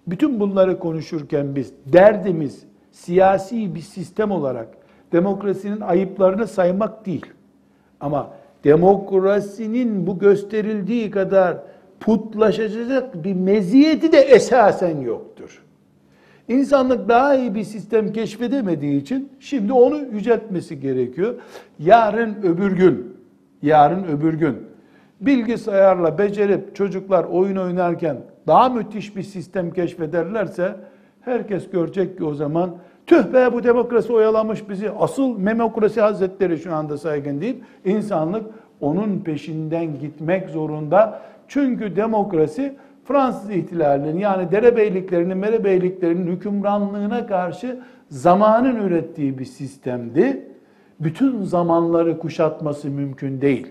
bütün 0.06 0.40
bunları 0.40 0.78
konuşurken 0.78 1.56
biz 1.56 1.72
derdimiz 1.86 2.64
siyasi 2.90 3.74
bir 3.74 3.80
sistem 3.80 4.30
olarak 4.30 4.68
demokrasinin 5.12 5.80
ayıplarını 5.80 6.46
saymak 6.46 7.06
değil. 7.06 7.26
Ama 8.00 8.30
demokrasinin 8.64 10.06
bu 10.06 10.18
gösterildiği 10.18 11.10
kadar 11.10 11.58
putlaşacak 12.02 13.24
bir 13.24 13.34
meziyeti 13.34 14.12
de 14.12 14.18
esasen 14.18 15.00
yoktur. 15.00 15.62
İnsanlık 16.48 17.08
daha 17.08 17.34
iyi 17.34 17.54
bir 17.54 17.64
sistem 17.64 18.12
keşfedemediği 18.12 19.00
için 19.00 19.28
şimdi 19.40 19.72
onu 19.72 19.98
yüceltmesi 19.98 20.80
gerekiyor. 20.80 21.34
Yarın 21.78 22.34
öbür 22.42 22.72
gün, 22.72 23.16
yarın 23.62 24.04
öbür 24.04 24.34
gün 24.34 24.56
bilgisayarla 25.20 26.18
becerip 26.18 26.76
çocuklar 26.76 27.24
oyun 27.24 27.56
oynarken 27.56 28.16
daha 28.46 28.68
müthiş 28.68 29.16
bir 29.16 29.22
sistem 29.22 29.70
keşfederlerse 29.70 30.76
herkes 31.20 31.70
görecek 31.70 32.18
ki 32.18 32.24
o 32.24 32.34
zaman 32.34 32.76
tüh 33.06 33.32
be 33.32 33.52
bu 33.52 33.64
demokrasi 33.64 34.12
oyalamış 34.12 34.68
bizi. 34.68 34.90
Asıl 34.90 35.46
demokrasi 35.46 36.00
hazretleri 36.00 36.58
şu 36.58 36.74
anda 36.74 36.98
saygın 36.98 37.40
deyip 37.40 37.62
insanlık 37.84 38.46
onun 38.80 39.18
peşinden 39.18 39.98
gitmek 40.00 40.48
zorunda. 40.48 41.22
Çünkü 41.52 41.96
demokrasi 41.96 42.74
Fransız 43.04 43.50
ihtilalinin 43.50 44.18
yani 44.18 44.52
derebeyliklerinin, 44.52 45.36
merebeyliklerinin 45.36 46.26
hükümranlığına 46.26 47.26
karşı 47.26 47.80
zamanın 48.08 48.76
ürettiği 48.76 49.38
bir 49.38 49.44
sistemdi. 49.44 50.48
Bütün 51.00 51.42
zamanları 51.42 52.18
kuşatması 52.18 52.90
mümkün 52.90 53.40
değil. 53.40 53.66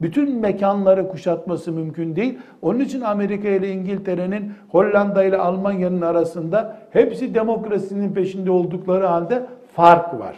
Bütün 0.00 0.36
mekanları 0.36 1.08
kuşatması 1.08 1.72
mümkün 1.72 2.16
değil. 2.16 2.38
Onun 2.62 2.80
için 2.80 3.00
Amerika 3.00 3.48
ile 3.48 3.72
İngiltere'nin, 3.72 4.52
Hollanda 4.68 5.24
ile 5.24 5.36
Almanya'nın 5.36 6.00
arasında 6.00 6.78
hepsi 6.90 7.34
demokrasinin 7.34 8.12
peşinde 8.12 8.50
oldukları 8.50 9.06
halde 9.06 9.46
fark 9.72 10.20
var. 10.20 10.36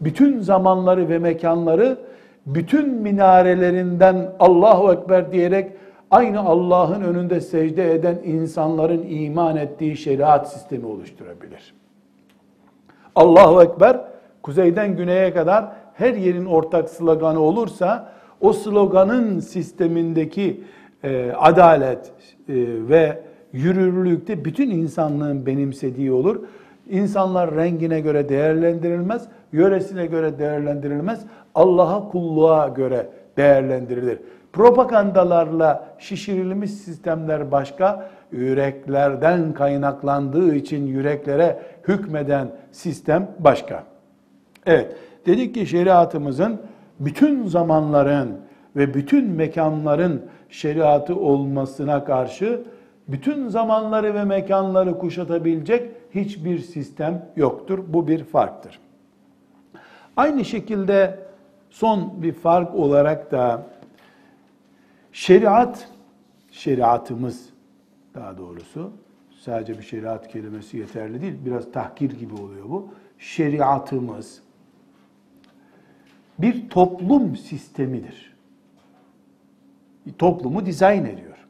Bütün 0.00 0.40
zamanları 0.40 1.08
ve 1.08 1.18
mekanları 1.18 1.98
bütün 2.46 2.94
minarelerinden 2.94 4.32
Allahu 4.40 4.92
Ekber 4.92 5.32
diyerek 5.32 5.72
aynı 6.10 6.40
Allah'ın 6.40 7.02
önünde 7.02 7.40
secde 7.40 7.94
eden 7.94 8.18
insanların 8.24 9.06
iman 9.08 9.56
ettiği 9.56 9.96
şeriat 9.96 10.52
sistemi 10.52 10.86
oluşturabilir. 10.86 11.74
Allahu 13.14 13.62
Ekber 13.62 14.00
kuzeyden 14.42 14.96
güneye 14.96 15.34
kadar 15.34 15.72
her 15.94 16.14
yerin 16.14 16.44
ortak 16.44 16.90
sloganı 16.90 17.40
olursa 17.40 18.12
o 18.40 18.52
sloganın 18.52 19.40
sistemindeki 19.40 20.64
e, 21.04 21.32
adalet 21.32 22.06
e, 22.06 22.54
ve 22.88 23.20
yürürlükte 23.52 24.44
bütün 24.44 24.70
insanlığın 24.70 25.46
benimsediği 25.46 26.12
olur. 26.12 26.40
İnsanlar 26.90 27.54
rengine 27.54 28.00
göre 28.00 28.28
değerlendirilmez, 28.28 29.28
yöresine 29.52 30.06
göre 30.06 30.38
değerlendirilmez, 30.38 31.20
Allah'a 31.54 32.08
kulluğa 32.08 32.68
göre 32.68 33.06
değerlendirilir. 33.36 34.18
Propagandalarla 34.52 35.88
şişirilmiş 35.98 36.70
sistemler 36.70 37.52
başka, 37.52 38.10
yüreklerden 38.32 39.52
kaynaklandığı 39.52 40.54
için 40.54 40.86
yüreklere 40.86 41.62
hükmeden 41.88 42.48
sistem 42.72 43.30
başka. 43.38 43.84
Evet, 44.66 44.96
dedik 45.26 45.54
ki 45.54 45.66
şeriatımızın 45.66 46.60
bütün 47.00 47.46
zamanların 47.46 48.28
ve 48.76 48.94
bütün 48.94 49.30
mekanların 49.30 50.22
şeriatı 50.48 51.16
olmasına 51.16 52.04
karşı 52.04 52.60
bütün 53.08 53.48
zamanları 53.48 54.14
ve 54.14 54.24
mekanları 54.24 54.98
kuşatabilecek 54.98 55.90
hiçbir 56.14 56.58
sistem 56.58 57.26
yoktur. 57.36 57.78
Bu 57.88 58.08
bir 58.08 58.24
farktır. 58.24 58.78
Aynı 60.16 60.44
şekilde 60.44 61.18
son 61.72 62.22
bir 62.22 62.32
fark 62.32 62.74
olarak 62.74 63.32
da 63.32 63.66
Şeriat, 65.12 65.88
şeriatımız 66.50 67.48
daha 68.14 68.38
doğrusu, 68.38 68.92
sadece 69.40 69.78
bir 69.78 69.82
şeriat 69.82 70.28
kelimesi 70.28 70.76
yeterli 70.76 71.22
değil, 71.22 71.34
biraz 71.44 71.72
tahkir 71.72 72.10
gibi 72.10 72.34
oluyor 72.34 72.68
bu. 72.68 72.88
Şeriatımız 73.18 74.42
bir 76.38 76.70
toplum 76.70 77.36
sistemidir. 77.36 78.36
Toplumu 80.18 80.66
dizayn 80.66 81.04
ediyor. 81.04 81.46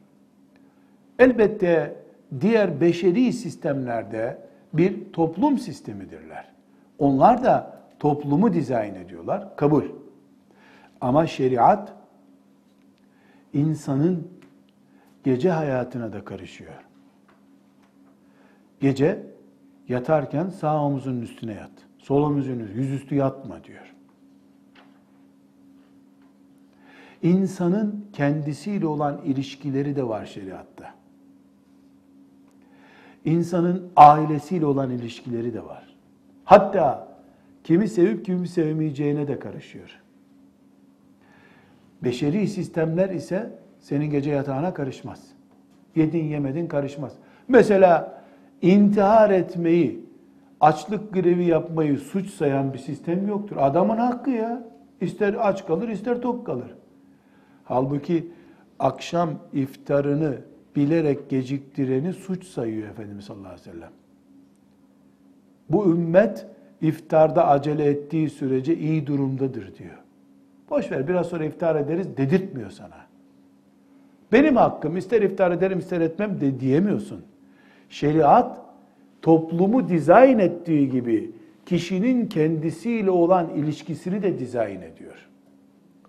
Elbette 1.19 1.95
diğer 2.41 2.81
beşeri 2.81 3.33
sistemlerde 3.33 4.37
bir 4.73 5.13
toplum 5.13 5.57
sistemidirler. 5.57 6.51
Onlar 6.99 7.43
da 7.43 7.79
toplumu 7.99 8.53
dizayn 8.53 8.95
ediyorlar, 8.95 9.55
kabul. 9.55 9.83
Ama 11.03 11.27
şeriat 11.27 11.93
insanın 13.53 14.27
gece 15.23 15.49
hayatına 15.51 16.13
da 16.13 16.25
karışıyor. 16.25 16.73
Gece 18.79 19.27
yatarken 19.89 20.49
sağ 20.49 20.83
omuzun 20.83 21.21
üstüne 21.21 21.53
yat. 21.53 21.71
Sol 21.97 22.23
omuzun 22.23 22.59
yüzüstü 22.75 23.15
yatma 23.15 23.63
diyor. 23.63 23.95
İnsanın 27.21 28.05
kendisiyle 28.13 28.87
olan 28.87 29.21
ilişkileri 29.25 29.95
de 29.95 30.07
var 30.07 30.25
şeriatta. 30.25 30.93
İnsanın 33.25 33.91
ailesiyle 33.95 34.65
olan 34.65 34.89
ilişkileri 34.89 35.53
de 35.53 35.65
var. 35.65 35.95
Hatta 36.45 37.07
kimi 37.63 37.87
sevip 37.87 38.25
kimi 38.25 38.47
sevmeyeceğine 38.47 39.27
de 39.27 39.39
karışıyor. 39.39 40.02
Beşeri 42.03 42.47
sistemler 42.47 43.09
ise 43.09 43.49
senin 43.79 44.09
gece 44.09 44.31
yatağına 44.31 44.73
karışmaz. 44.73 45.19
Yedin 45.95 46.25
yemedin 46.25 46.67
karışmaz. 46.67 47.13
Mesela 47.47 48.21
intihar 48.61 49.29
etmeyi, 49.29 50.05
açlık 50.61 51.13
grevi 51.13 51.45
yapmayı 51.45 51.97
suç 51.97 52.29
sayan 52.29 52.73
bir 52.73 52.77
sistem 52.77 53.27
yoktur. 53.27 53.55
Adamın 53.59 53.97
hakkı 53.97 54.29
ya. 54.29 54.63
İster 55.01 55.35
aç 55.39 55.65
kalır, 55.65 55.89
ister 55.89 56.21
tok 56.21 56.45
kalır. 56.45 56.75
Halbuki 57.63 58.27
akşam 58.79 59.29
iftarını 59.53 60.37
bilerek 60.75 61.29
geciktireni 61.29 62.13
suç 62.13 62.45
sayıyor 62.45 62.89
Efendimiz 62.89 63.25
sallallahu 63.25 63.47
aleyhi 63.47 63.69
ve 63.69 63.71
sellem. 63.71 63.91
Bu 65.69 65.85
ümmet 65.91 66.45
iftarda 66.81 67.47
acele 67.47 67.85
ettiği 67.85 68.29
sürece 68.29 68.77
iyi 68.77 69.07
durumdadır 69.07 69.75
diyor. 69.75 70.02
Boş 70.69 70.91
ver 70.91 71.07
biraz 71.07 71.27
sonra 71.27 71.45
iftar 71.45 71.75
ederiz 71.75 72.17
dedirtmiyor 72.17 72.69
sana. 72.69 73.05
Benim 74.31 74.55
hakkım 74.55 74.97
ister 74.97 75.21
iftar 75.21 75.51
ederim 75.51 75.79
ister 75.79 76.01
etmem 76.01 76.41
de 76.41 76.59
diyemiyorsun. 76.59 77.25
Şeriat 77.89 78.61
toplumu 79.21 79.89
dizayn 79.89 80.39
ettiği 80.39 80.89
gibi 80.89 81.31
kişinin 81.65 82.27
kendisiyle 82.27 83.11
olan 83.11 83.49
ilişkisini 83.49 84.23
de 84.23 84.39
dizayn 84.39 84.81
ediyor. 84.81 85.29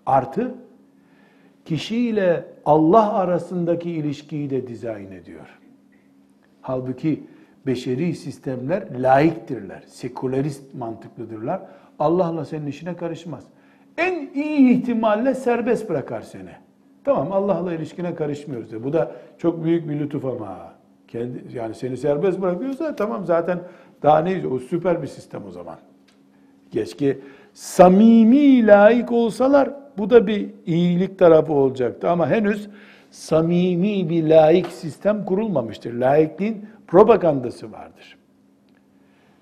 Artı 0.06 0.54
kişiyle 1.64 2.44
Allah 2.64 3.12
arasındaki 3.12 3.90
ilişkiyi 3.90 4.50
de 4.50 4.68
dizayn 4.68 5.12
ediyor. 5.12 5.58
Halbuki 6.60 7.24
beşeri 7.66 8.14
sistemler 8.14 9.00
laiktirler, 9.00 9.82
sekülerist 9.86 10.74
mantıklıdırlar. 10.74 11.62
Allah'la 11.98 12.44
senin 12.44 12.66
işine 12.66 12.96
karışmaz. 12.96 13.44
En 13.98 14.30
iyi 14.34 14.70
ihtimalle 14.70 15.34
serbest 15.34 15.88
bırakar 15.88 16.20
seni. 16.20 16.50
Tamam 17.04 17.32
Allah'la 17.32 17.74
ilişkine 17.74 18.14
karışmıyoruz 18.14 18.72
de. 18.72 18.84
Bu 18.84 18.92
da 18.92 19.12
çok 19.38 19.64
büyük 19.64 19.88
bir 19.88 20.00
lütuf 20.00 20.24
ama. 20.24 20.74
Kendi, 21.08 21.42
yani 21.54 21.74
seni 21.74 21.96
serbest 21.96 22.40
bırakıyorsa 22.40 22.96
tamam 22.96 23.24
zaten 23.24 23.58
daha 24.02 24.18
ne 24.18 24.46
o 24.46 24.58
süper 24.58 25.02
bir 25.02 25.06
sistem 25.06 25.42
o 25.48 25.50
zaman. 25.50 25.76
Keşke 26.70 27.18
samimi 27.52 28.66
layık 28.66 29.12
olsalar 29.12 29.70
bu 29.98 30.10
da 30.10 30.26
bir 30.26 30.48
iyilik 30.66 31.18
tarafı 31.18 31.52
olacaktı 31.52 32.10
ama 32.10 32.30
henüz 32.30 32.68
samimi 33.10 34.08
bir 34.10 34.28
layık 34.28 34.66
sistem 34.66 35.24
kurulmamıştır. 35.24 35.92
Laikliğin 35.92 36.66
propagandası 36.86 37.72
vardır. 37.72 38.16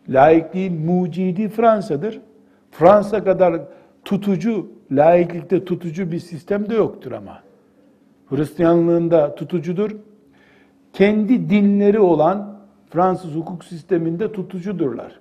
Laikliğin 0.09 0.87
mucidi 0.87 1.49
Fransa'dır. 1.49 2.21
Fransa 2.71 3.25
kadar 3.25 3.61
tutucu, 4.05 4.67
laiklikte 4.91 5.65
tutucu 5.65 6.13
bir 6.13 6.19
sistem 6.19 6.71
de 6.71 6.75
yoktur 6.75 7.13
ama. 7.13 7.43
Hristiyanlığında 8.27 9.35
tutucudur. 9.35 9.91
Kendi 10.93 11.51
dinleri 11.51 12.01
olan 12.01 12.59
Fransız 12.91 13.35
hukuk 13.35 13.65
sisteminde 13.65 14.33
tutucudurlar. 14.33 15.21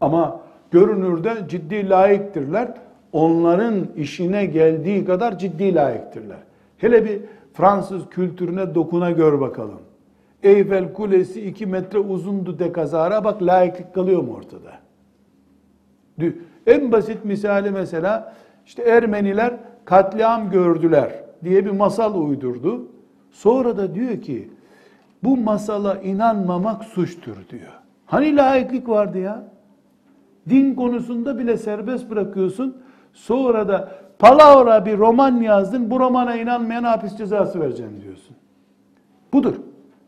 Ama 0.00 0.40
görünürde 0.70 1.34
ciddi 1.48 1.88
layıktırlar. 1.88 2.74
Onların 3.12 3.86
işine 3.96 4.46
geldiği 4.46 5.04
kadar 5.04 5.38
ciddi 5.38 5.74
layıktırlar. 5.74 6.38
Hele 6.76 7.04
bir 7.04 7.20
Fransız 7.52 8.08
kültürüne 8.10 8.74
dokuna 8.74 9.10
gör 9.10 9.40
bakalım. 9.40 9.80
Eyfel 10.42 10.92
Kulesi 10.92 11.46
2 11.46 11.66
metre 11.66 11.98
uzundu 11.98 12.58
de 12.58 12.72
kazara 12.72 13.24
bak 13.24 13.42
layıklık 13.42 13.94
kalıyor 13.94 14.22
mu 14.22 14.34
ortada? 14.34 14.78
En 16.68 16.92
basit 16.92 17.24
misali 17.24 17.70
mesela 17.70 18.34
işte 18.66 18.82
Ermeniler 18.82 19.54
katliam 19.84 20.50
gördüler 20.50 21.12
diye 21.44 21.64
bir 21.64 21.70
masal 21.70 22.14
uydurdu. 22.14 22.88
Sonra 23.30 23.76
da 23.76 23.94
diyor 23.94 24.20
ki 24.20 24.50
bu 25.24 25.36
masala 25.36 25.94
inanmamak 25.94 26.84
suçtur 26.84 27.36
diyor. 27.50 27.72
Hani 28.06 28.36
layıklık 28.36 28.88
vardı 28.88 29.18
ya? 29.18 29.42
Din 30.48 30.74
konusunda 30.74 31.38
bile 31.38 31.56
serbest 31.56 32.10
bırakıyorsun. 32.10 32.76
Sonra 33.12 33.68
da 33.68 33.92
palavra 34.18 34.86
bir 34.86 34.98
roman 34.98 35.40
yazdın. 35.40 35.90
Bu 35.90 36.00
romana 36.00 36.36
inanmayan 36.36 36.84
hapis 36.84 37.16
cezası 37.16 37.60
vereceğim 37.60 38.00
diyorsun. 38.02 38.36
Budur. 39.32 39.54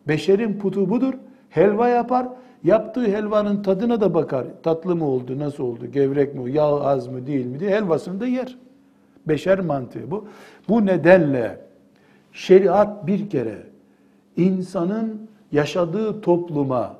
Beşerin 0.08 0.58
putu 0.58 0.90
budur. 0.90 1.14
Helva 1.50 1.88
yapar. 1.88 2.26
Yaptığı 2.64 3.04
helvanın 3.04 3.62
tadına 3.62 4.00
da 4.00 4.14
bakar. 4.14 4.46
Tatlı 4.62 4.96
mı 4.96 5.04
oldu, 5.04 5.38
nasıl 5.38 5.64
oldu, 5.64 5.86
gevrek 5.86 6.34
mi, 6.34 6.52
yağ 6.52 6.80
az 6.80 7.08
mı 7.08 7.26
değil 7.26 7.46
mi 7.46 7.60
diye 7.60 7.70
helvasını 7.70 8.20
da 8.20 8.26
yer. 8.26 8.56
Beşer 9.28 9.60
mantığı 9.60 10.10
bu. 10.10 10.24
Bu 10.68 10.86
nedenle 10.86 11.60
şeriat 12.32 13.06
bir 13.06 13.30
kere 13.30 13.58
insanın 14.36 15.28
yaşadığı 15.52 16.20
topluma, 16.20 16.96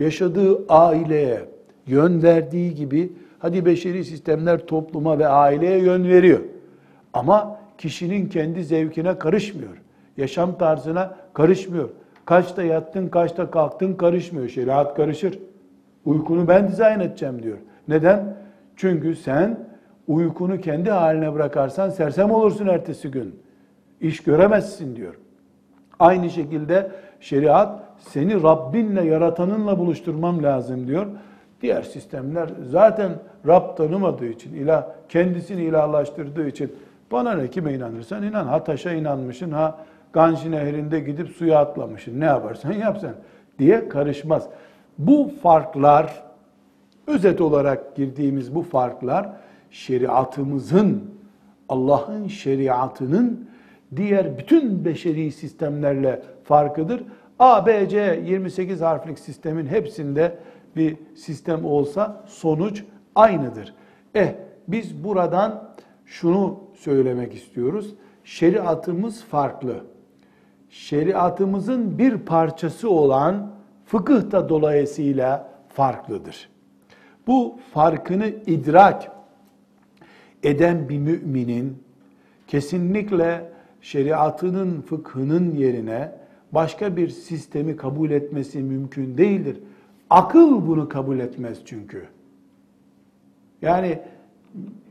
yaşadığı 0.00 0.66
aileye 0.68 1.44
yön 1.86 2.22
verdiği 2.22 2.74
gibi 2.74 3.12
hadi 3.38 3.66
beşeri 3.66 4.04
sistemler 4.04 4.66
topluma 4.66 5.18
ve 5.18 5.28
aileye 5.28 5.78
yön 5.78 6.08
veriyor. 6.08 6.40
Ama 7.12 7.60
kişinin 7.78 8.28
kendi 8.28 8.64
zevkine 8.64 9.18
karışmıyor. 9.18 9.82
Yaşam 10.16 10.58
tarzına 10.58 11.16
karışmıyor. 11.34 11.88
Kaçta 12.28 12.62
yattın, 12.62 13.08
kaçta 13.08 13.50
kalktın 13.50 13.94
karışmıyor. 13.94 14.48
Şeriat 14.48 14.94
karışır. 14.94 15.38
Uykunu 16.04 16.48
ben 16.48 16.68
dizayn 16.68 17.00
edeceğim 17.00 17.42
diyor. 17.42 17.58
Neden? 17.88 18.36
Çünkü 18.76 19.16
sen 19.16 19.58
uykunu 20.08 20.60
kendi 20.60 20.90
haline 20.90 21.34
bırakarsan 21.34 21.90
sersem 21.90 22.30
olursun 22.30 22.66
ertesi 22.66 23.10
gün. 23.10 23.42
İş 24.00 24.22
göremezsin 24.22 24.96
diyor. 24.96 25.14
Aynı 25.98 26.30
şekilde 26.30 26.90
şeriat 27.20 27.80
seni 27.98 28.42
Rabbinle, 28.42 29.04
yaratanınla 29.04 29.78
buluşturmam 29.78 30.42
lazım 30.42 30.86
diyor. 30.86 31.06
Diğer 31.62 31.82
sistemler 31.82 32.50
zaten 32.70 33.10
Rab 33.46 33.76
tanımadığı 33.76 34.26
için, 34.26 34.54
ilah 34.54 34.86
kendisini 35.08 35.62
ilahlaştırdığı 35.62 36.48
için 36.48 36.72
bana 37.12 37.32
ne 37.34 37.48
kime 37.48 37.74
inanırsan 37.74 38.22
inan. 38.22 38.46
Ha 38.46 38.64
taşa 38.64 38.92
inanmışsın, 38.92 39.50
ha 39.50 39.78
Ganji 40.12 40.50
nehrinde 40.50 41.00
gidip 41.00 41.28
suya 41.28 41.58
atlamışsın. 41.58 42.20
Ne 42.20 42.24
yaparsan 42.24 42.72
yap 42.72 42.98
sen 43.00 43.14
diye 43.58 43.88
karışmaz. 43.88 44.48
Bu 44.98 45.30
farklar, 45.42 46.22
özet 47.06 47.40
olarak 47.40 47.96
girdiğimiz 47.96 48.54
bu 48.54 48.62
farklar 48.62 49.30
şeriatımızın, 49.70 51.04
Allah'ın 51.68 52.28
şeriatının 52.28 53.48
diğer 53.96 54.38
bütün 54.38 54.84
beşeri 54.84 55.32
sistemlerle 55.32 56.22
farkıdır. 56.44 57.02
A, 57.38 57.66
B, 57.66 57.88
C 57.88 58.22
28 58.26 58.80
harflik 58.80 59.18
sistemin 59.18 59.66
hepsinde 59.66 60.38
bir 60.76 60.96
sistem 61.16 61.64
olsa 61.64 62.24
sonuç 62.26 62.84
aynıdır. 63.14 63.74
Eh 64.14 64.34
biz 64.68 65.04
buradan 65.04 65.68
şunu 66.06 66.60
söylemek 66.74 67.34
istiyoruz. 67.34 67.94
Şeriatımız 68.24 69.24
farklı. 69.24 69.84
Şeriatımızın 70.70 71.98
bir 71.98 72.18
parçası 72.18 72.90
olan 72.90 73.50
fıkıh 73.86 74.30
da 74.30 74.48
dolayısıyla 74.48 75.48
farklıdır. 75.68 76.48
Bu 77.26 77.56
farkını 77.74 78.26
idrak 78.46 79.12
eden 80.42 80.88
bir 80.88 80.98
müminin 80.98 81.82
kesinlikle 82.46 83.52
şeriatının, 83.80 84.80
fıkhının 84.80 85.54
yerine 85.54 86.12
başka 86.52 86.96
bir 86.96 87.08
sistemi 87.08 87.76
kabul 87.76 88.10
etmesi 88.10 88.58
mümkün 88.58 89.18
değildir. 89.18 89.60
Akıl 90.10 90.66
bunu 90.66 90.88
kabul 90.88 91.18
etmez 91.18 91.58
çünkü. 91.64 92.06
Yani 93.62 93.98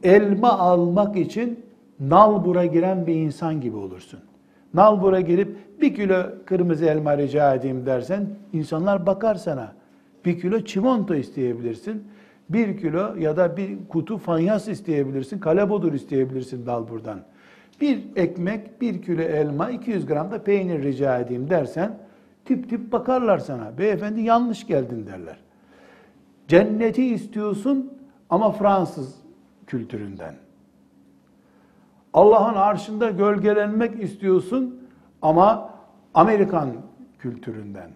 elma 0.04 0.50
almak 0.50 1.18
için 1.18 1.66
nalbura 2.00 2.66
giren 2.66 3.08
bir 3.08 3.16
insan 3.16 3.62
gibi 3.62 3.76
olursun. 3.76 4.20
Nalbura 4.78 5.22
girip 5.22 5.82
bir 5.82 5.96
kilo 5.96 6.24
kırmızı 6.46 6.86
elma 6.86 7.18
rica 7.18 7.56
edeyim 7.56 7.86
dersen 7.86 8.28
insanlar 8.54 9.06
bakar 9.06 9.36
sana. 9.36 9.74
Bir 10.26 10.40
kilo 10.42 10.62
çimento 10.62 11.16
isteyebilirsin. 11.16 12.04
Bir 12.50 12.78
kilo 12.78 13.16
ya 13.16 13.38
da 13.38 13.58
bir 13.58 13.78
kutu 13.90 14.18
fanyas 14.18 14.68
isteyebilirsin. 14.68 15.40
Kalebodur 15.40 15.94
isteyebilirsin 15.94 16.66
dalburdan. 16.66 17.20
Bir 17.82 18.00
ekmek, 18.16 18.82
bir 18.82 19.02
kilo 19.02 19.22
elma, 19.22 19.70
200 19.70 20.06
gram 20.06 20.32
da 20.32 20.44
peynir 20.44 20.84
rica 20.84 21.20
edeyim 21.20 21.50
dersen 21.50 21.98
tip 22.46 22.70
tip 22.70 22.92
bakarlar 22.92 23.38
sana. 23.38 23.78
Beyefendi 23.78 24.22
yanlış 24.22 24.68
geldin 24.68 25.08
derler. 25.08 25.38
Cenneti 26.48 27.06
istiyorsun 27.06 27.94
ama 28.30 28.52
Fransız 28.52 29.16
kültüründen. 29.68 30.34
Allah'ın 32.14 32.56
arşında 32.56 33.10
gölgelenmek 33.10 34.04
istiyorsun 34.04 34.80
ama 35.22 35.74
Amerikan 36.14 36.70
kültüründen, 37.20 37.90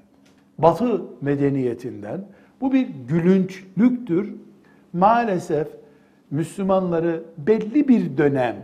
Batı 0.57 1.01
medeniyetinden. 1.21 2.25
Bu 2.61 2.73
bir 2.73 2.87
gülünçlüktür. 3.07 4.33
Maalesef 4.93 5.67
Müslümanları 6.31 7.23
belli 7.37 7.87
bir 7.87 8.17
dönem, 8.17 8.55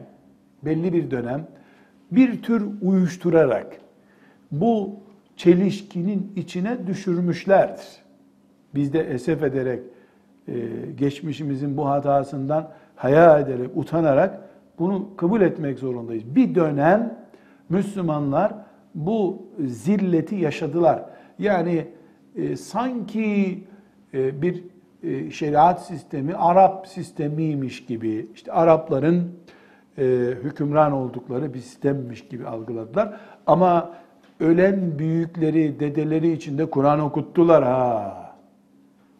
belli 0.64 0.93
bir 0.93 1.12
dönem 1.12 1.48
bir 2.12 2.41
tür 2.41 2.66
uyuşturarak 2.82 3.78
bu 4.52 4.95
çelişkinin 5.36 6.34
içine 6.36 6.88
düşürmüşlerdir. 6.88 7.86
Biz 8.76 8.93
de 8.93 9.00
esef 9.00 9.43
ederek, 9.43 9.80
e, 10.48 10.54
geçmişimizin 10.98 11.78
bu 11.78 11.88
hatasından 11.88 12.72
haya 12.95 13.39
ederek, 13.39 13.70
utanarak 13.76 14.39
bunu 14.80 15.07
kabul 15.17 15.41
etmek 15.41 15.80
zorundayız. 15.80 16.23
Bir 16.36 16.55
dönem 16.55 17.17
Müslümanlar 17.69 18.53
bu 18.95 19.47
zilleti 19.65 20.36
yaşadılar. 20.36 21.05
Yani 21.39 21.88
e, 22.36 22.55
sanki 22.55 23.63
e, 24.13 24.41
bir 24.41 24.63
e, 25.03 25.32
şeriat 25.32 25.86
sistemi 25.86 26.36
Arap 26.36 26.88
sistemiymiş 26.88 27.86
gibi, 27.86 28.28
işte 28.36 28.51
Arapların 28.51 29.32
e, 29.97 30.03
hükümran 30.43 30.91
oldukları 30.91 31.53
bir 31.53 31.59
sistemmiş 31.59 32.28
gibi 32.28 32.47
algıladılar. 32.47 33.19
Ama 33.47 33.93
ölen 34.39 34.99
büyükleri, 34.99 35.80
dedeleri 35.80 36.32
içinde 36.32 36.69
Kur'an 36.69 36.99
okuttular 36.99 37.63
ha. 37.63 38.23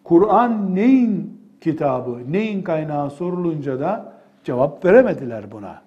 Kur'an 0.04 0.76
neyin 0.76 1.42
kitabı, 1.62 2.32
neyin 2.32 2.62
kaynağı 2.62 3.10
sorulunca 3.10 3.80
da 3.80 4.17
cevap 4.48 4.86
veremediler 4.86 5.52
buna. 5.52 5.82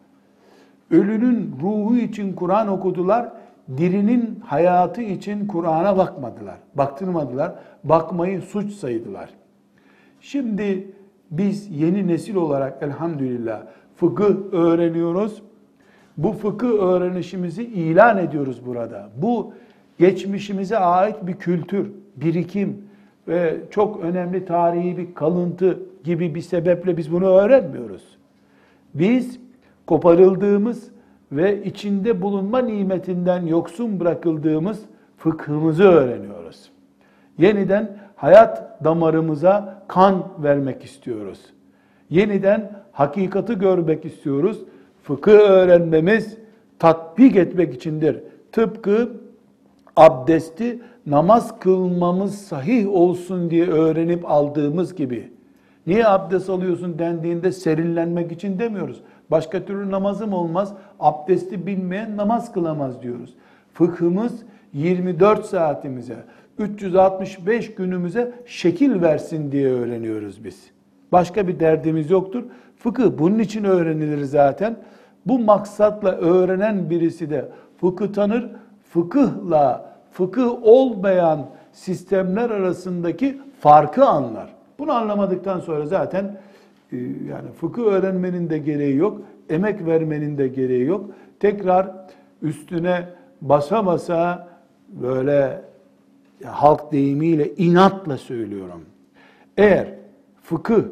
Ölünün 0.90 1.54
ruhu 1.62 1.96
için 1.96 2.32
Kur'an 2.32 2.68
okudular, 2.68 3.32
dirinin 3.76 4.40
hayatı 4.46 5.02
için 5.02 5.46
Kur'an'a 5.46 5.96
bakmadılar, 5.96 6.56
baktırmadılar, 6.74 7.52
bakmayı 7.84 8.42
suç 8.42 8.72
saydılar. 8.72 9.30
Şimdi 10.20 10.90
biz 11.30 11.80
yeni 11.80 12.08
nesil 12.08 12.34
olarak 12.34 12.82
elhamdülillah 12.82 13.62
fıkıh 13.96 14.52
öğreniyoruz. 14.52 15.42
Bu 16.16 16.32
fıkıh 16.32 16.70
öğrenişimizi 16.70 17.64
ilan 17.64 18.18
ediyoruz 18.18 18.66
burada. 18.66 19.08
Bu 19.16 19.52
geçmişimize 19.98 20.78
ait 20.78 21.16
bir 21.26 21.34
kültür, 21.34 21.92
birikim 22.16 22.84
ve 23.28 23.56
çok 23.70 24.00
önemli 24.00 24.44
tarihi 24.44 24.96
bir 24.96 25.14
kalıntı 25.14 25.78
gibi 26.04 26.34
bir 26.34 26.40
sebeple 26.40 26.96
biz 26.96 27.12
bunu 27.12 27.26
öğrenmiyoruz. 27.26 28.19
Biz 28.94 29.40
koparıldığımız 29.86 30.90
ve 31.32 31.64
içinde 31.64 32.22
bulunma 32.22 32.58
nimetinden 32.58 33.46
yoksun 33.46 34.00
bırakıldığımız 34.00 34.80
fıkhımızı 35.16 35.82
öğreniyoruz. 35.82 36.70
Yeniden 37.38 37.98
hayat 38.16 38.84
damarımıza 38.84 39.84
kan 39.88 40.28
vermek 40.42 40.84
istiyoruz. 40.84 41.40
Yeniden 42.10 42.72
hakikati 42.92 43.54
görmek 43.54 44.04
istiyoruz. 44.04 44.58
Fıkıh 45.02 45.32
öğrenmemiz 45.32 46.36
tatbik 46.78 47.36
etmek 47.36 47.74
içindir. 47.74 48.20
Tıpkı 48.52 49.12
abdesti 49.96 50.78
namaz 51.06 51.60
kılmamız 51.60 52.34
sahih 52.34 52.88
olsun 52.88 53.50
diye 53.50 53.66
öğrenip 53.66 54.30
aldığımız 54.30 54.94
gibi 54.94 55.30
Niye 55.86 56.06
abdest 56.06 56.50
alıyorsun 56.50 56.98
dendiğinde 56.98 57.52
serinlenmek 57.52 58.32
için 58.32 58.58
demiyoruz. 58.58 59.00
Başka 59.30 59.64
türlü 59.64 59.90
namazım 59.90 60.32
olmaz. 60.32 60.74
Abdesti 61.00 61.66
bilmeyen 61.66 62.16
namaz 62.16 62.52
kılamaz 62.52 63.02
diyoruz. 63.02 63.34
Fıkhımız 63.74 64.32
24 64.72 65.46
saatimize, 65.46 66.16
365 66.58 67.74
günümüze 67.74 68.32
şekil 68.46 69.02
versin 69.02 69.52
diye 69.52 69.68
öğreniyoruz 69.68 70.44
biz. 70.44 70.70
Başka 71.12 71.48
bir 71.48 71.60
derdimiz 71.60 72.10
yoktur. 72.10 72.44
Fıkıh 72.76 73.10
bunun 73.18 73.38
için 73.38 73.64
öğrenilir 73.64 74.24
zaten. 74.24 74.76
Bu 75.26 75.38
maksatla 75.38 76.10
öğrenen 76.10 76.90
birisi 76.90 77.30
de 77.30 77.48
fıkıh 77.80 78.12
tanır. 78.12 78.50
Fıkıhla 78.92 79.92
fıkıh 80.12 80.62
olmayan 80.62 81.46
sistemler 81.72 82.50
arasındaki 82.50 83.40
farkı 83.60 84.04
anlar. 84.04 84.59
Bunu 84.80 84.92
anlamadıktan 84.92 85.60
sonra 85.60 85.86
zaten 85.86 86.38
e, 86.92 86.96
yani 87.28 87.52
fıkıh 87.60 87.82
öğrenmenin 87.82 88.50
de 88.50 88.58
gereği 88.58 88.96
yok, 88.96 89.22
emek 89.48 89.86
vermenin 89.86 90.38
de 90.38 90.48
gereği 90.48 90.84
yok. 90.84 91.10
Tekrar 91.40 91.90
üstüne 92.42 93.04
basa 93.40 93.86
basa 93.86 94.48
böyle 94.88 95.62
halk 96.44 96.92
deyimiyle 96.92 97.54
inatla 97.54 98.16
söylüyorum. 98.16 98.80
Eğer 99.56 99.94
fıkıh 100.42 100.82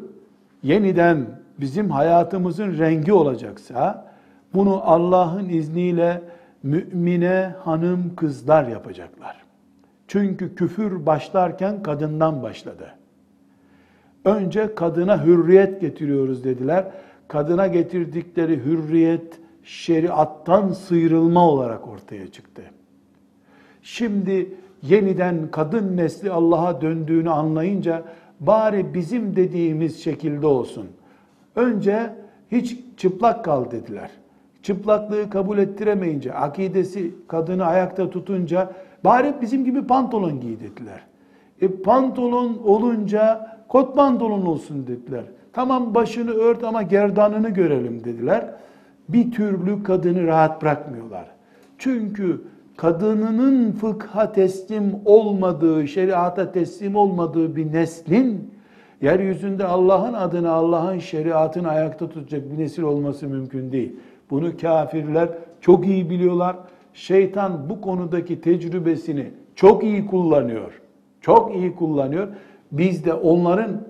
yeniden 0.63 1.25
bizim 1.59 1.89
hayatımızın 1.89 2.77
rengi 2.77 3.13
olacaksa 3.13 4.11
bunu 4.53 4.81
Allah'ın 4.83 5.49
izniyle 5.49 6.21
mümine 6.63 7.55
hanım 7.63 8.15
kızlar 8.15 8.67
yapacaklar. 8.67 9.43
Çünkü 10.07 10.55
küfür 10.55 11.05
başlarken 11.05 11.83
kadından 11.83 12.43
başladı. 12.43 12.98
Önce 14.25 14.75
kadına 14.75 15.25
hürriyet 15.25 15.81
getiriyoruz 15.81 16.43
dediler. 16.43 16.85
Kadına 17.27 17.67
getirdikleri 17.67 18.65
hürriyet 18.65 19.39
şeriattan 19.63 20.69
sıyrılma 20.69 21.49
olarak 21.49 21.87
ortaya 21.87 22.27
çıktı. 22.31 22.61
Şimdi 23.81 24.53
yeniden 24.81 25.47
kadın 25.51 25.97
nesli 25.97 26.31
Allah'a 26.31 26.81
döndüğünü 26.81 27.29
anlayınca 27.29 28.03
bari 28.39 28.93
bizim 28.93 29.35
dediğimiz 29.35 30.03
şekilde 30.03 30.47
olsun. 30.47 30.87
Önce 31.55 32.13
hiç 32.51 32.77
çıplak 32.97 33.45
kal 33.45 33.71
dediler. 33.71 34.11
Çıplaklığı 34.63 35.29
kabul 35.29 35.57
ettiremeyince, 35.57 36.33
akidesi 36.33 37.11
kadını 37.27 37.65
ayakta 37.65 38.09
tutunca 38.09 38.71
bari 39.03 39.33
bizim 39.41 39.65
gibi 39.65 39.87
pantolon 39.87 40.39
giy 40.39 40.59
dediler. 40.59 41.01
E 41.61 41.67
pantolon 41.67 42.61
olunca 42.63 43.58
kot 43.69 43.95
pantolon 43.95 44.45
olsun 44.45 44.87
dediler. 44.87 45.23
Tamam 45.53 45.95
başını 45.95 46.31
ört 46.31 46.63
ama 46.63 46.81
gerdanını 46.81 47.49
görelim 47.49 48.03
dediler. 48.03 48.45
Bir 49.09 49.31
türlü 49.31 49.83
kadını 49.83 50.27
rahat 50.27 50.61
bırakmıyorlar. 50.61 51.25
Çünkü 51.77 52.41
kadınının 52.77 53.71
fıkha 53.71 54.31
teslim 54.31 54.95
olmadığı, 55.05 55.87
şeriata 55.87 56.51
teslim 56.51 56.95
olmadığı 56.95 57.55
bir 57.55 57.73
neslin 57.73 58.53
yeryüzünde 59.01 59.65
Allah'ın 59.65 60.13
adını, 60.13 60.51
Allah'ın 60.51 60.99
şeriatını 60.99 61.69
ayakta 61.69 62.09
tutacak 62.09 62.51
bir 62.51 62.57
nesil 62.57 62.83
olması 62.83 63.27
mümkün 63.27 63.71
değil. 63.71 63.95
Bunu 64.29 64.57
kafirler 64.57 65.29
çok 65.61 65.87
iyi 65.87 66.09
biliyorlar. 66.09 66.55
Şeytan 66.93 67.69
bu 67.69 67.81
konudaki 67.81 68.41
tecrübesini 68.41 69.31
çok 69.55 69.83
iyi 69.83 70.07
kullanıyor. 70.07 70.81
Çok 71.21 71.55
iyi 71.55 71.75
kullanıyor. 71.75 72.27
Biz 72.71 73.05
de 73.05 73.13
onların 73.13 73.81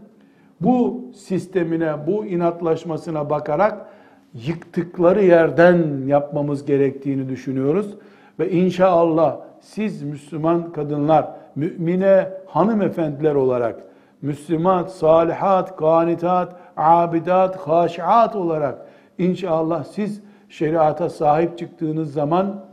bu 0.61 1.05
sistemine, 1.15 1.93
bu 2.07 2.25
inatlaşmasına 2.25 3.29
bakarak 3.29 3.85
yıktıkları 4.33 5.23
yerden 5.23 6.07
yapmamız 6.07 6.65
gerektiğini 6.65 7.29
düşünüyoruz. 7.29 7.95
Ve 8.39 8.51
inşallah 8.51 9.37
siz 9.61 10.03
Müslüman 10.03 10.71
kadınlar, 10.71 11.27
mümine 11.55 12.29
hanımefendiler 12.45 13.35
olarak, 13.35 13.83
Müslüman, 14.21 14.83
salihat, 14.83 15.77
kanitat, 15.77 16.55
abidat, 16.77 17.55
haşiat 17.55 18.35
olarak 18.35 18.85
inşallah 19.17 19.83
siz 19.83 20.21
şeriata 20.49 21.09
sahip 21.09 21.57
çıktığınız 21.57 22.13
zaman 22.13 22.65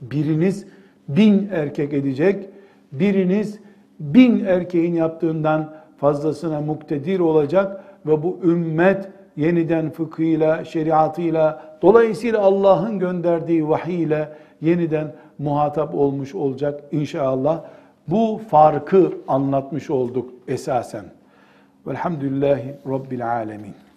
biriniz 0.00 0.66
bin 1.08 1.48
erkek 1.52 1.92
edecek, 1.92 2.48
biriniz 2.92 3.60
bin 3.98 4.44
erkeğin 4.44 4.94
yaptığından 4.94 5.72
fazlasına 5.96 6.60
muktedir 6.60 7.20
olacak 7.20 7.84
ve 8.06 8.22
bu 8.22 8.38
ümmet 8.44 9.08
yeniden 9.36 9.90
fıkhıyla, 9.90 10.64
şeriatıyla, 10.64 11.62
dolayısıyla 11.82 12.40
Allah'ın 12.40 12.98
gönderdiği 12.98 13.68
vahiy 13.68 14.02
ile 14.02 14.28
yeniden 14.60 15.14
muhatap 15.38 15.94
olmuş 15.94 16.34
olacak 16.34 16.80
inşallah. 16.92 17.60
Bu 18.08 18.40
farkı 18.50 19.12
anlatmış 19.28 19.90
olduk 19.90 20.30
esasen. 20.48 21.04
Velhamdülillahi 21.86 22.74
Rabbil 22.88 23.32
Alemin. 23.32 23.87